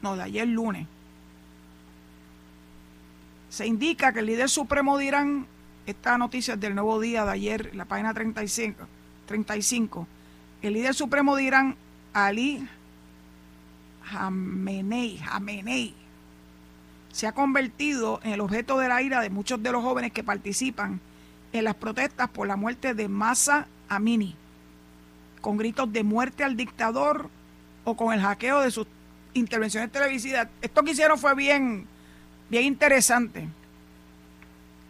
[0.01, 0.87] no, de ayer lunes,
[3.51, 5.47] se indica que el líder supremo de Irán,
[5.85, 8.87] esta noticia es del nuevo día de ayer, la página 35,
[9.27, 10.07] 35
[10.62, 11.77] el líder supremo de Irán,
[12.12, 12.66] Ali
[14.05, 15.95] Jamenei, Jamenei,
[17.12, 20.25] se ha convertido en el objeto de la ira de muchos de los jóvenes que
[20.25, 21.01] participan
[21.53, 24.35] en las protestas por la muerte de Massa Amini,
[25.41, 27.29] con gritos de muerte al dictador
[27.85, 28.87] o con el hackeo de sus
[29.35, 30.49] intervenciones televisivas.
[30.62, 31.87] Esto que hicieron fue bien,
[32.49, 33.49] bien interesante.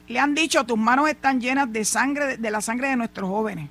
[0.08, 3.68] Le han dicho, tus manos están llenas de sangre, de la sangre de nuestros jóvenes.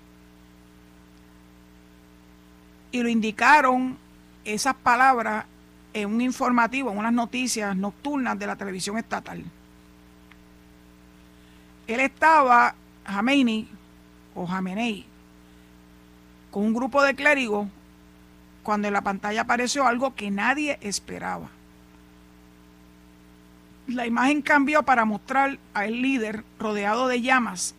[2.92, 3.98] Y lo indicaron
[4.46, 5.46] esas palabras
[5.94, 9.44] en un informativo, en unas noticias nocturnas de la televisión estatal.
[11.88, 12.76] Él estaba
[13.06, 13.68] Jamenei
[14.36, 15.06] o Jamenei
[16.50, 17.68] con un grupo de clérigos
[18.64, 21.50] cuando en la pantalla apareció algo que nadie esperaba.
[23.88, 27.74] La imagen cambió para mostrar a el líder rodeado de llamas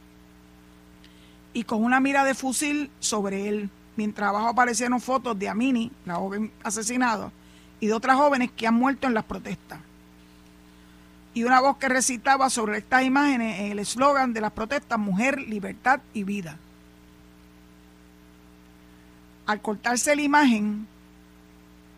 [1.54, 6.16] y con una mira de fusil sobre él, mientras abajo aparecieron fotos de Amini, la
[6.16, 7.30] joven asesinada,
[7.80, 9.80] y de otras jóvenes que han muerto en las protestas.
[11.34, 15.40] y una voz que recitaba sobre estas imágenes en el eslogan de las protestas Mujer,
[15.40, 16.58] Libertad y Vida.
[19.46, 20.86] Al cortarse la imagen,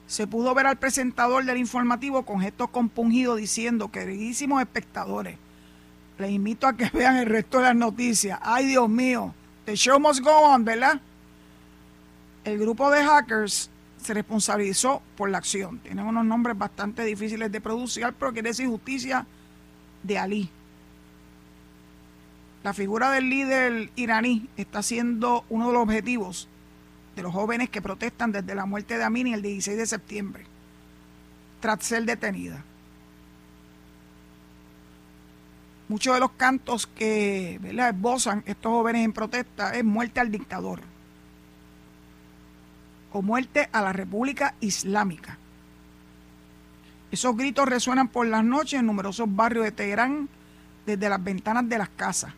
[0.07, 5.37] se pudo ver al presentador del informativo con gestos compungidos diciendo, queridísimos espectadores,
[6.19, 8.39] les invito a que vean el resto de las noticias.
[8.43, 9.35] Ay, Dios mío,
[9.65, 11.01] the show must go on, ¿verdad?
[12.45, 15.79] El grupo de hackers se responsabilizó por la acción.
[15.79, 19.27] Tienen unos nombres bastante difíciles de producir, pero quiere decir justicia
[20.03, 20.51] de Ali.
[22.63, 26.49] La figura del líder iraní está siendo uno de los objetivos
[27.17, 30.45] de los jóvenes que protestan desde la muerte de Amini el 16 de septiembre,
[31.61, 32.63] tras ser detenida.
[35.89, 40.94] Muchos de los cantos que esbozan estos jóvenes en protesta es muerte al dictador
[43.15, 45.39] o muerte a la República Islámica.
[47.13, 50.29] Esos gritos resuenan por las noches en numerosos barrios de Teherán
[50.85, 52.33] desde las ventanas de las casas.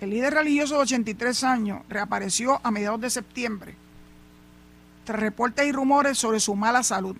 [0.00, 3.76] El líder religioso de 83 años reapareció a mediados de septiembre
[5.04, 7.16] tras reportes y rumores sobre su mala salud.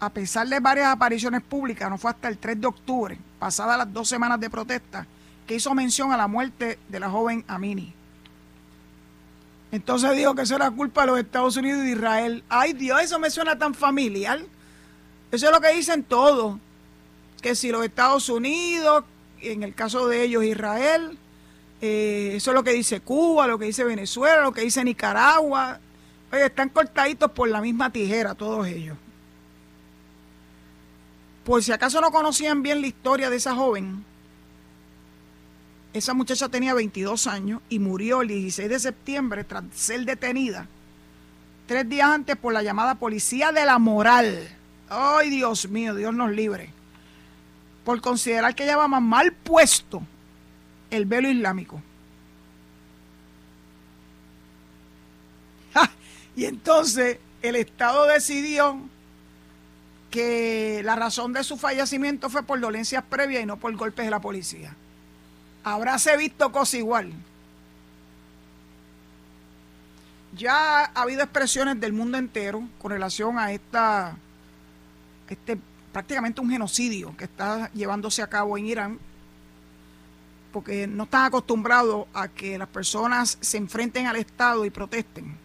[0.00, 3.92] A pesar de varias apariciones públicas, no fue hasta el 3 de octubre, pasadas las
[3.92, 5.06] dos semanas de protesta,
[5.46, 7.94] que hizo mención a la muerte de la joven Amini.
[9.70, 12.44] Entonces dijo que eso era culpa de los Estados Unidos y de Israel.
[12.48, 14.40] Ay Dios, eso me suena tan familiar.
[15.30, 16.58] Eso es lo que dicen todos.
[17.42, 19.04] Que si los Estados Unidos,
[19.40, 21.18] en el caso de ellos Israel,
[21.80, 25.78] eh, eso es lo que dice Cuba, lo que dice Venezuela, lo que dice Nicaragua.
[26.32, 28.96] Oye, están cortaditos por la misma tijera todos ellos.
[31.44, 34.04] Por si acaso no conocían bien la historia de esa joven,
[35.92, 40.68] esa muchacha tenía 22 años y murió el 16 de septiembre tras ser detenida
[41.68, 44.48] tres días antes por la llamada policía de la moral.
[44.88, 46.70] Ay, Dios mío, Dios nos libre.
[47.84, 50.02] Por considerar que llevaba mal puesto
[50.90, 51.80] el velo islámico.
[56.36, 58.80] y entonces el Estado decidió
[60.10, 64.10] que la razón de su fallecimiento fue por dolencias previas y no por golpes de
[64.10, 64.74] la policía
[65.64, 67.12] habráse visto cosa igual.
[70.36, 74.16] Ya ha habido expresiones del mundo entero con relación a esta,
[75.28, 75.58] este
[75.92, 78.98] prácticamente un genocidio que está llevándose a cabo en Irán,
[80.52, 85.36] porque no están acostumbrados a que las personas se enfrenten al Estado y protesten.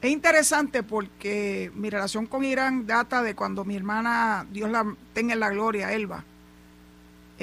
[0.00, 4.84] Es interesante porque mi relación con Irán data de cuando mi hermana, Dios la
[5.14, 6.24] tenga en la gloria, Elba,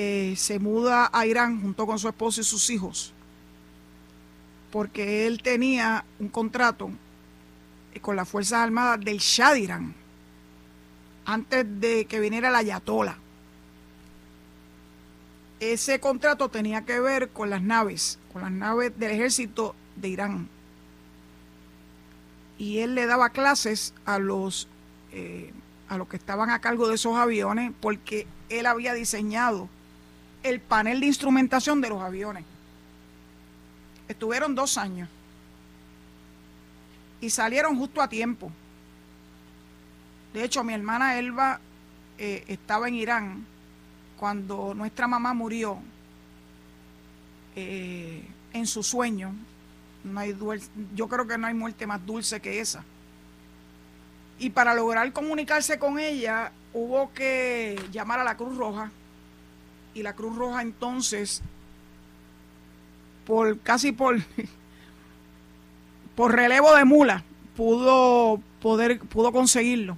[0.03, 3.13] eh, se muda a Irán junto con su esposo y sus hijos,
[4.71, 6.89] porque él tenía un contrato
[8.01, 9.93] con las Fuerzas Armadas del Shah de Irán,
[11.23, 13.19] antes de que viniera la Ayatola.
[15.59, 20.49] Ese contrato tenía que ver con las naves, con las naves del ejército de Irán.
[22.57, 24.67] Y él le daba clases a los,
[25.11, 25.53] eh,
[25.89, 29.69] a los que estaban a cargo de esos aviones porque él había diseñado
[30.43, 32.43] el panel de instrumentación de los aviones.
[34.07, 35.07] Estuvieron dos años
[37.21, 38.51] y salieron justo a tiempo.
[40.33, 41.59] De hecho, mi hermana Elba
[42.17, 43.45] eh, estaba en Irán
[44.17, 45.79] cuando nuestra mamá murió
[47.55, 48.23] eh,
[48.53, 49.33] en su sueño.
[50.03, 50.35] No hay
[50.95, 52.83] yo creo que no hay muerte más dulce que esa.
[54.39, 58.91] Y para lograr comunicarse con ella hubo que llamar a la Cruz Roja
[59.93, 61.41] y la Cruz Roja entonces,
[63.25, 64.17] por casi por,
[66.15, 67.23] por relevo de mula,
[67.55, 69.97] pudo, poder, pudo conseguirlo.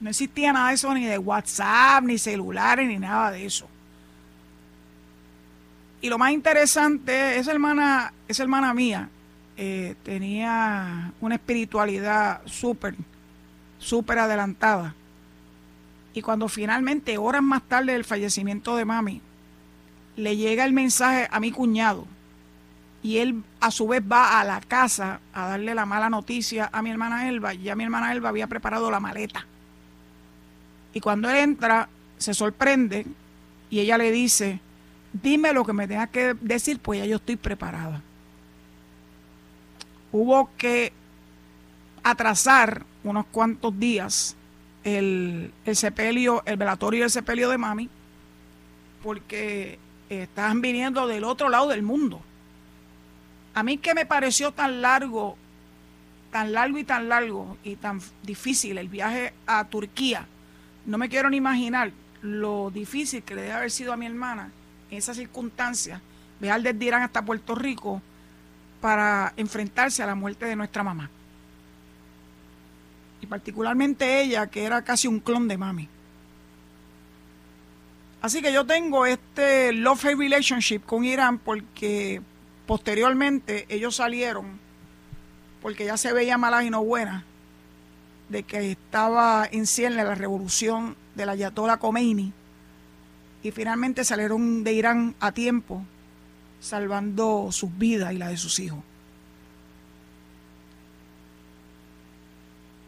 [0.00, 3.66] No existía nada de eso, ni de WhatsApp, ni celulares, ni nada de eso.
[6.02, 9.08] Y lo más interesante, esa hermana, esa hermana mía
[9.56, 12.94] eh, tenía una espiritualidad súper,
[13.78, 14.94] súper adelantada
[16.16, 19.20] y cuando finalmente, horas más tarde del fallecimiento de mami,
[20.16, 22.06] le llega el mensaje a mi cuñado
[23.02, 26.80] y él a su vez va a la casa a darle la mala noticia a
[26.80, 29.46] mi hermana Elba, ya mi hermana Elba había preparado la maleta.
[30.94, 33.04] Y cuando él entra, se sorprende
[33.68, 34.58] y ella le dice,
[35.12, 38.00] dime lo que me tenga que decir, pues ya yo estoy preparada.
[40.12, 40.94] Hubo que
[42.02, 44.34] atrasar unos cuantos días
[44.86, 47.90] el, sepelio, el velatorio y el sepelio de mami,
[49.02, 52.22] porque estaban viniendo del otro lado del mundo.
[53.54, 55.36] A mí que me pareció tan largo,
[56.30, 60.26] tan largo y tan largo y tan difícil el viaje a Turquía,
[60.86, 61.90] No me quiero ni imaginar
[62.22, 64.52] lo difícil que le debe haber sido a mi hermana
[64.88, 66.00] en esas circunstancias,
[66.38, 68.00] viajar desde Irán hasta Puerto Rico
[68.80, 71.10] para enfrentarse a la muerte de nuestra mamá.
[73.28, 75.88] Particularmente ella, que era casi un clon de mami.
[78.22, 82.20] Así que yo tengo este love-hate relationship con Irán porque
[82.66, 84.58] posteriormente ellos salieron,
[85.62, 87.24] porque ya se veía mala y no buena,
[88.28, 92.32] de que estaba en cierne la revolución de la Ayatollah Khomeini
[93.42, 95.84] y finalmente salieron de Irán a tiempo,
[96.60, 98.80] salvando sus vidas y la de sus hijos.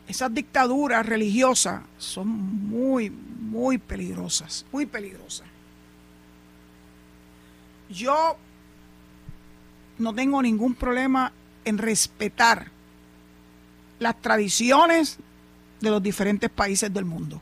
[0.08, 5.46] Esas dictaduras religiosas son muy, muy peligrosas, muy peligrosas.
[7.90, 8.36] Yo
[9.98, 11.30] no tengo ningún problema
[11.66, 12.70] en respetar
[13.98, 15.18] las tradiciones
[15.80, 17.40] de los diferentes países del mundo.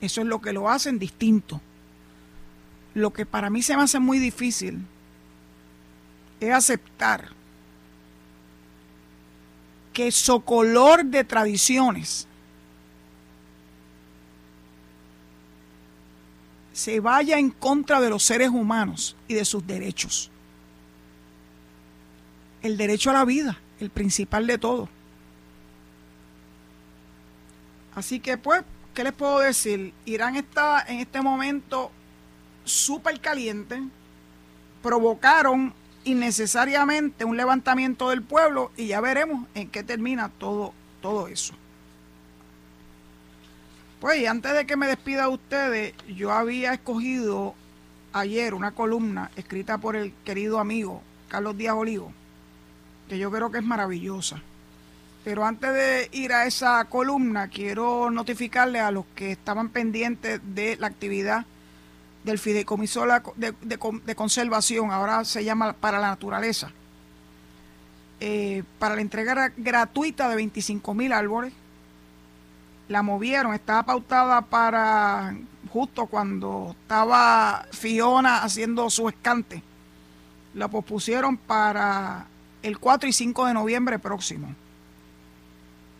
[0.00, 1.60] Eso es lo que lo hacen distinto.
[2.94, 4.86] Lo que para mí se me hace muy difícil
[6.38, 7.30] es aceptar
[9.94, 10.12] que
[10.44, 12.26] color de tradiciones
[16.72, 20.30] se vaya en contra de los seres humanos y de sus derechos.
[22.62, 24.88] El derecho a la vida, el principal de todo.
[27.94, 29.94] Así que pues, ¿qué les puedo decir?
[30.04, 31.92] Irán está en este momento
[32.64, 33.80] súper caliente.
[34.82, 35.72] Provocaron
[36.04, 41.54] innecesariamente un levantamiento del pueblo y ya veremos en qué termina todo, todo eso.
[44.00, 47.54] Pues antes de que me despida de ustedes, yo había escogido
[48.12, 52.12] ayer una columna escrita por el querido amigo Carlos Díaz Olivo,
[53.08, 54.42] que yo creo que es maravillosa.
[55.24, 60.76] Pero antes de ir a esa columna, quiero notificarle a los que estaban pendientes de
[60.76, 61.46] la actividad
[62.24, 63.04] del Fideicomiso
[63.36, 66.70] de, Conservación, ahora se llama para la naturaleza,
[68.18, 71.52] eh, para la entrega gratuita de 25 mil árboles.
[72.88, 75.36] La movieron, estaba pautada para
[75.70, 79.62] justo cuando estaba Fiona haciendo su escante.
[80.54, 82.26] La pospusieron para
[82.62, 84.54] el 4 y 5 de noviembre próximo.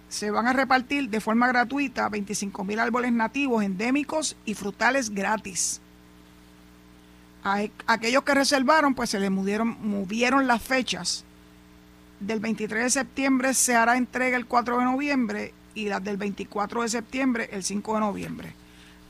[0.09, 5.81] Se van a repartir de forma gratuita 25 mil árboles nativos, endémicos y frutales gratis
[7.45, 11.25] a aquellos que reservaron, pues se les movieron, movieron las fechas.
[12.19, 16.83] Del 23 de septiembre se hará entrega el 4 de noviembre y las del 24
[16.83, 18.55] de septiembre el 5 de noviembre.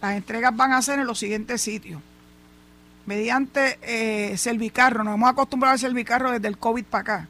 [0.03, 2.03] Las entregas van a ser en los siguientes sitios.
[3.07, 7.29] Mediante eh, Servicarro, nos hemos acostumbrado al Servicarro desde el COVID para acá.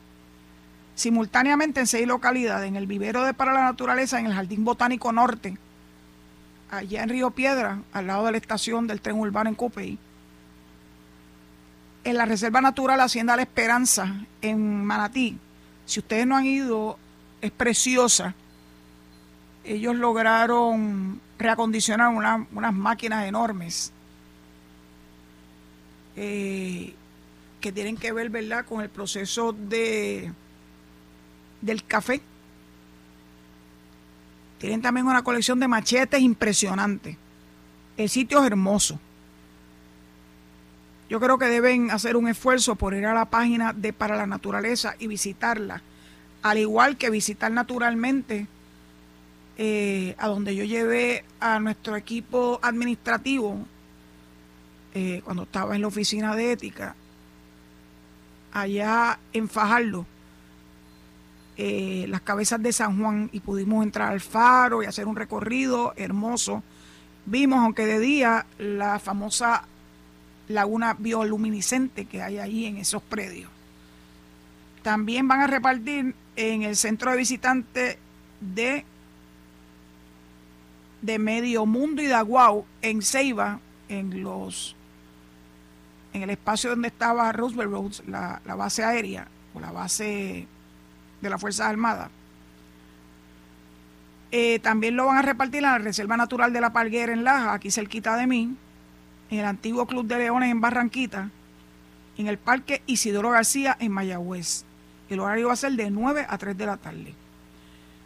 [0.94, 5.12] Simultáneamente en seis localidades, en el vivero de Para la Naturaleza, en el Jardín Botánico
[5.12, 5.58] Norte,
[6.70, 9.98] allá en Río Piedra, al lado de la estación del tren urbano en Copey
[12.04, 15.38] en la Reserva Natural Hacienda La Esperanza, en Manatí.
[15.86, 16.98] Si ustedes no han ido,
[17.40, 18.34] es preciosa.
[19.64, 23.92] Ellos lograron reacondicionar unas máquinas enormes
[26.16, 26.94] eh,
[27.60, 30.32] que tienen que ver, ¿verdad?, con el proceso de
[31.60, 32.20] del café.
[34.58, 37.16] Tienen también una colección de machetes impresionante.
[37.96, 38.98] El sitio es hermoso.
[41.08, 44.26] Yo creo que deben hacer un esfuerzo por ir a la página de Para la
[44.26, 45.82] Naturaleza y visitarla,
[46.42, 48.46] al igual que visitar naturalmente
[49.56, 53.66] eh, a donde yo llevé a nuestro equipo administrativo
[54.94, 56.96] eh, cuando estaba en la oficina de ética,
[58.52, 60.06] allá en Fajardo,
[61.56, 65.92] eh, las cabezas de San Juan, y pudimos entrar al faro y hacer un recorrido
[65.96, 66.62] hermoso.
[67.26, 69.68] Vimos, aunque de día, la famosa
[70.48, 73.50] laguna bioluminiscente que hay ahí en esos predios.
[74.82, 77.98] También van a repartir en el centro de visitantes
[78.40, 78.84] de,
[81.00, 84.76] de Medio Mundo y de Aguau, en Ceiba, en los
[86.12, 90.46] en el espacio donde estaba Roosevelt Roads, la, base aérea o la base
[91.20, 92.08] de las Fuerzas Armadas.
[94.30, 97.52] Eh, también lo van a repartir en la Reserva Natural de la Palguera en Laja,
[97.52, 98.56] aquí cerquita de mí
[99.34, 101.28] en el antiguo Club de Leones en Barranquita,
[102.16, 104.64] en el Parque Isidoro García en Mayagüez.
[105.10, 107.14] El horario va a ser de 9 a 3 de la tarde.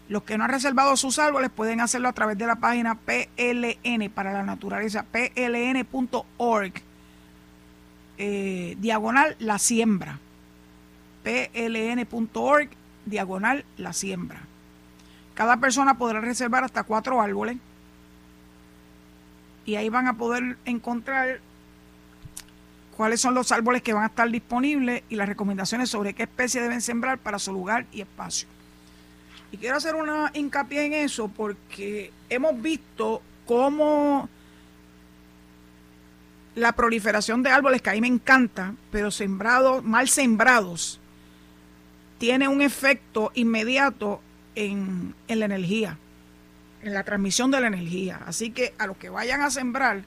[0.09, 4.11] Los que no han reservado sus árboles pueden hacerlo a través de la página PLN
[4.11, 6.72] para la naturaleza, pln.org,
[8.16, 10.18] eh, diagonal la siembra.
[11.22, 12.70] pln.org,
[13.05, 14.41] diagonal la siembra.
[15.35, 17.59] Cada persona podrá reservar hasta cuatro árboles
[19.68, 21.40] y ahí van a poder encontrar
[22.96, 26.62] cuáles son los árboles que van a estar disponibles y las recomendaciones sobre qué especie
[26.62, 28.48] deben sembrar para su lugar y espacio.
[29.52, 34.30] Y quiero hacer una hincapié en eso porque hemos visto cómo
[36.54, 40.98] la proliferación de árboles, que a mí me encanta, pero sembrados, mal sembrados,
[42.16, 44.22] tiene un efecto inmediato
[44.54, 45.98] en, en la energía,
[46.83, 48.20] en la transmisión de la energía.
[48.26, 50.03] Así que a los que vayan a sembrar,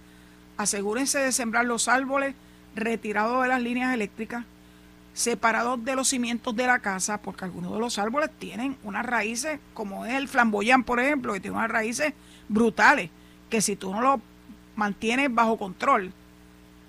[0.58, 2.36] asegúrense de sembrar los árboles
[2.76, 4.46] retirados de las líneas eléctricas,
[5.14, 9.60] separados de los cimientos de la casa, porque algunos de los árboles tienen unas raíces,
[9.74, 12.14] como es el flamboyán, por ejemplo, que tiene unas raíces
[12.48, 13.10] brutales,
[13.50, 14.22] que si tú no lo
[14.76, 16.14] mantienes bajo control,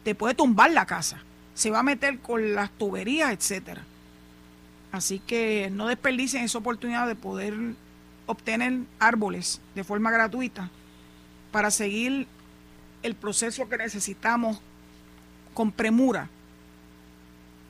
[0.05, 1.19] te puede tumbar la casa,
[1.55, 3.83] se va a meter con las tuberías, etcétera.
[4.93, 7.55] Así que no desperdicien esa oportunidad de poder
[8.33, 10.71] obtener árboles de forma gratuita
[11.51, 12.27] para seguir
[13.03, 14.61] el proceso que necesitamos
[15.55, 16.29] con premura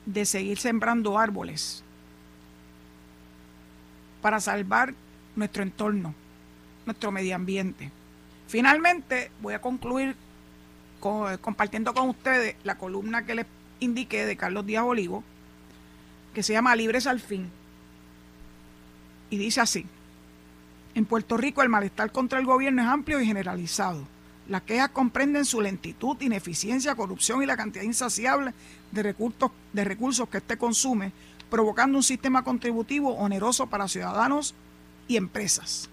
[0.05, 1.83] de seguir sembrando árboles
[4.21, 4.93] para salvar
[5.35, 6.13] nuestro entorno,
[6.85, 7.91] nuestro medio ambiente.
[8.47, 10.15] Finalmente, voy a concluir
[10.99, 13.45] compartiendo con ustedes la columna que les
[13.81, 15.23] indiqué de Carlos Díaz Olivo,
[16.33, 17.49] que se llama Libres al fin.
[19.29, 19.85] Y dice así,
[20.95, 24.05] en Puerto Rico el malestar contra el gobierno es amplio y generalizado.
[24.47, 28.53] Las quejas comprenden su lentitud, ineficiencia, corrupción y la cantidad insaciable
[28.91, 29.03] de
[29.83, 31.11] recursos, que éste consume,
[31.49, 34.53] provocando un sistema contributivo oneroso para ciudadanos
[35.07, 35.89] y empresas.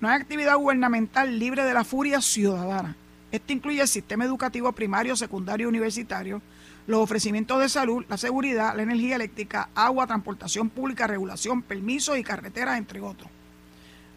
[0.00, 2.96] No hay actividad gubernamental libre de la furia ciudadana.
[3.30, 6.42] Esto incluye el sistema educativo primario, secundario y universitario,
[6.86, 12.24] los ofrecimientos de salud, la seguridad, la energía eléctrica, agua, transportación pública, regulación, permisos y
[12.24, 13.30] carreteras, entre otros.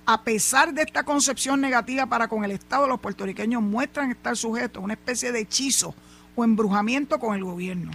[0.07, 4.79] A pesar de esta concepción negativa para con el Estado, los puertorriqueños muestran estar sujetos
[4.79, 5.95] a una especie de hechizo
[6.35, 7.91] o embrujamiento con el gobierno.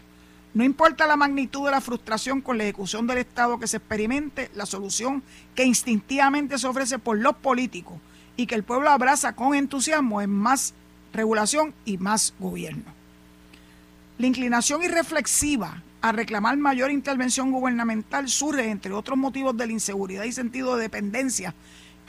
[0.52, 4.50] No importa la magnitud de la frustración con la ejecución del Estado que se experimente,
[4.56, 5.22] la solución
[5.54, 7.98] que instintivamente se ofrece por los políticos
[8.36, 10.74] y que el pueblo abraza con entusiasmo es más
[11.12, 12.92] regulación y más gobierno.
[14.18, 20.24] La inclinación irreflexiva a reclamar mayor intervención gubernamental surge, entre otros motivos, de la inseguridad
[20.24, 21.54] y sentido de dependencia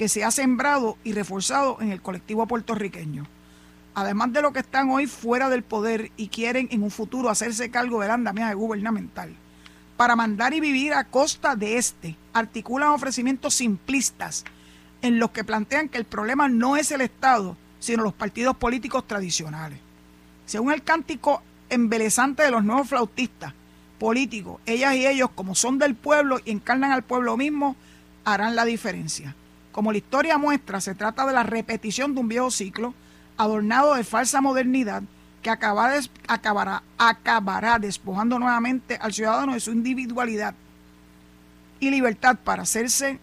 [0.01, 3.27] que se ha sembrado y reforzado en el colectivo puertorriqueño.
[3.93, 7.69] Además de lo que están hoy fuera del poder y quieren en un futuro hacerse
[7.69, 9.35] cargo del andamiaje gubernamental,
[9.97, 14.43] para mandar y vivir a costa de este, articulan ofrecimientos simplistas
[15.03, 19.05] en los que plantean que el problema no es el Estado, sino los partidos políticos
[19.05, 19.77] tradicionales.
[20.47, 23.53] Según el cántico embelezante de los nuevos flautistas
[23.99, 27.75] políticos, ellas y ellos, como son del pueblo y encarnan al pueblo mismo,
[28.25, 29.35] harán la diferencia.
[29.71, 32.93] Como la historia muestra, se trata de la repetición de un viejo ciclo
[33.37, 35.03] adornado de falsa modernidad
[35.41, 36.01] que acabará,
[37.79, 40.53] despojando nuevamente al ciudadano de su individualidad
[41.79, 43.19] y libertad para hacerse,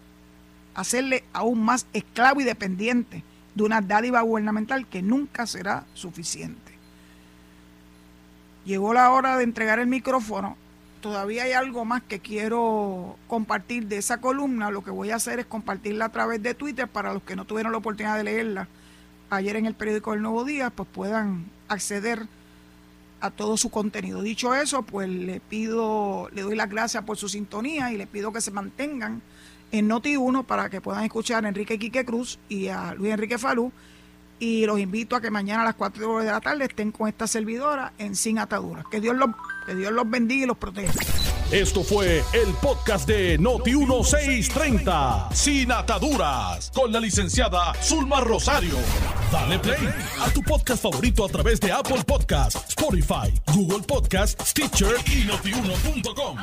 [0.75, 3.23] hacerle aún más esclavo y dependiente
[3.55, 6.73] de una dádiva gubernamental que nunca será suficiente.
[8.65, 10.57] Llegó la hora de entregar el micrófono.
[11.01, 14.71] Todavía hay algo más que quiero compartir de esa columna.
[14.71, 17.45] Lo que voy a hacer es compartirla a través de Twitter para los que no
[17.45, 18.69] tuvieron la oportunidad de leerla
[19.31, 22.27] ayer en el periódico El Nuevo Día, pues puedan acceder
[23.21, 24.23] a todo su contenido.
[24.23, 28.33] Dicho eso, pues le pido, le doy las gracias por su sintonía y le pido
[28.33, 29.23] que se mantengan
[29.71, 33.73] en Noti1 para que puedan escuchar a Enrique Quique Cruz y a Luis Enrique Falú.
[34.41, 37.27] Y los invito a que mañana a las 4 de la tarde estén con esta
[37.27, 38.85] servidora en Sin Ataduras.
[38.91, 39.31] Que Dios los,
[39.67, 40.93] que Dios los bendiga y los proteja.
[41.51, 48.75] Esto fue el podcast de Noti1630, Sin Ataduras, con la licenciada Zulma Rosario.
[49.33, 49.89] Dale play
[50.21, 56.37] a tu podcast favorito a través de Apple Podcasts, Spotify, Google Podcasts, Stitcher y notiuno.com.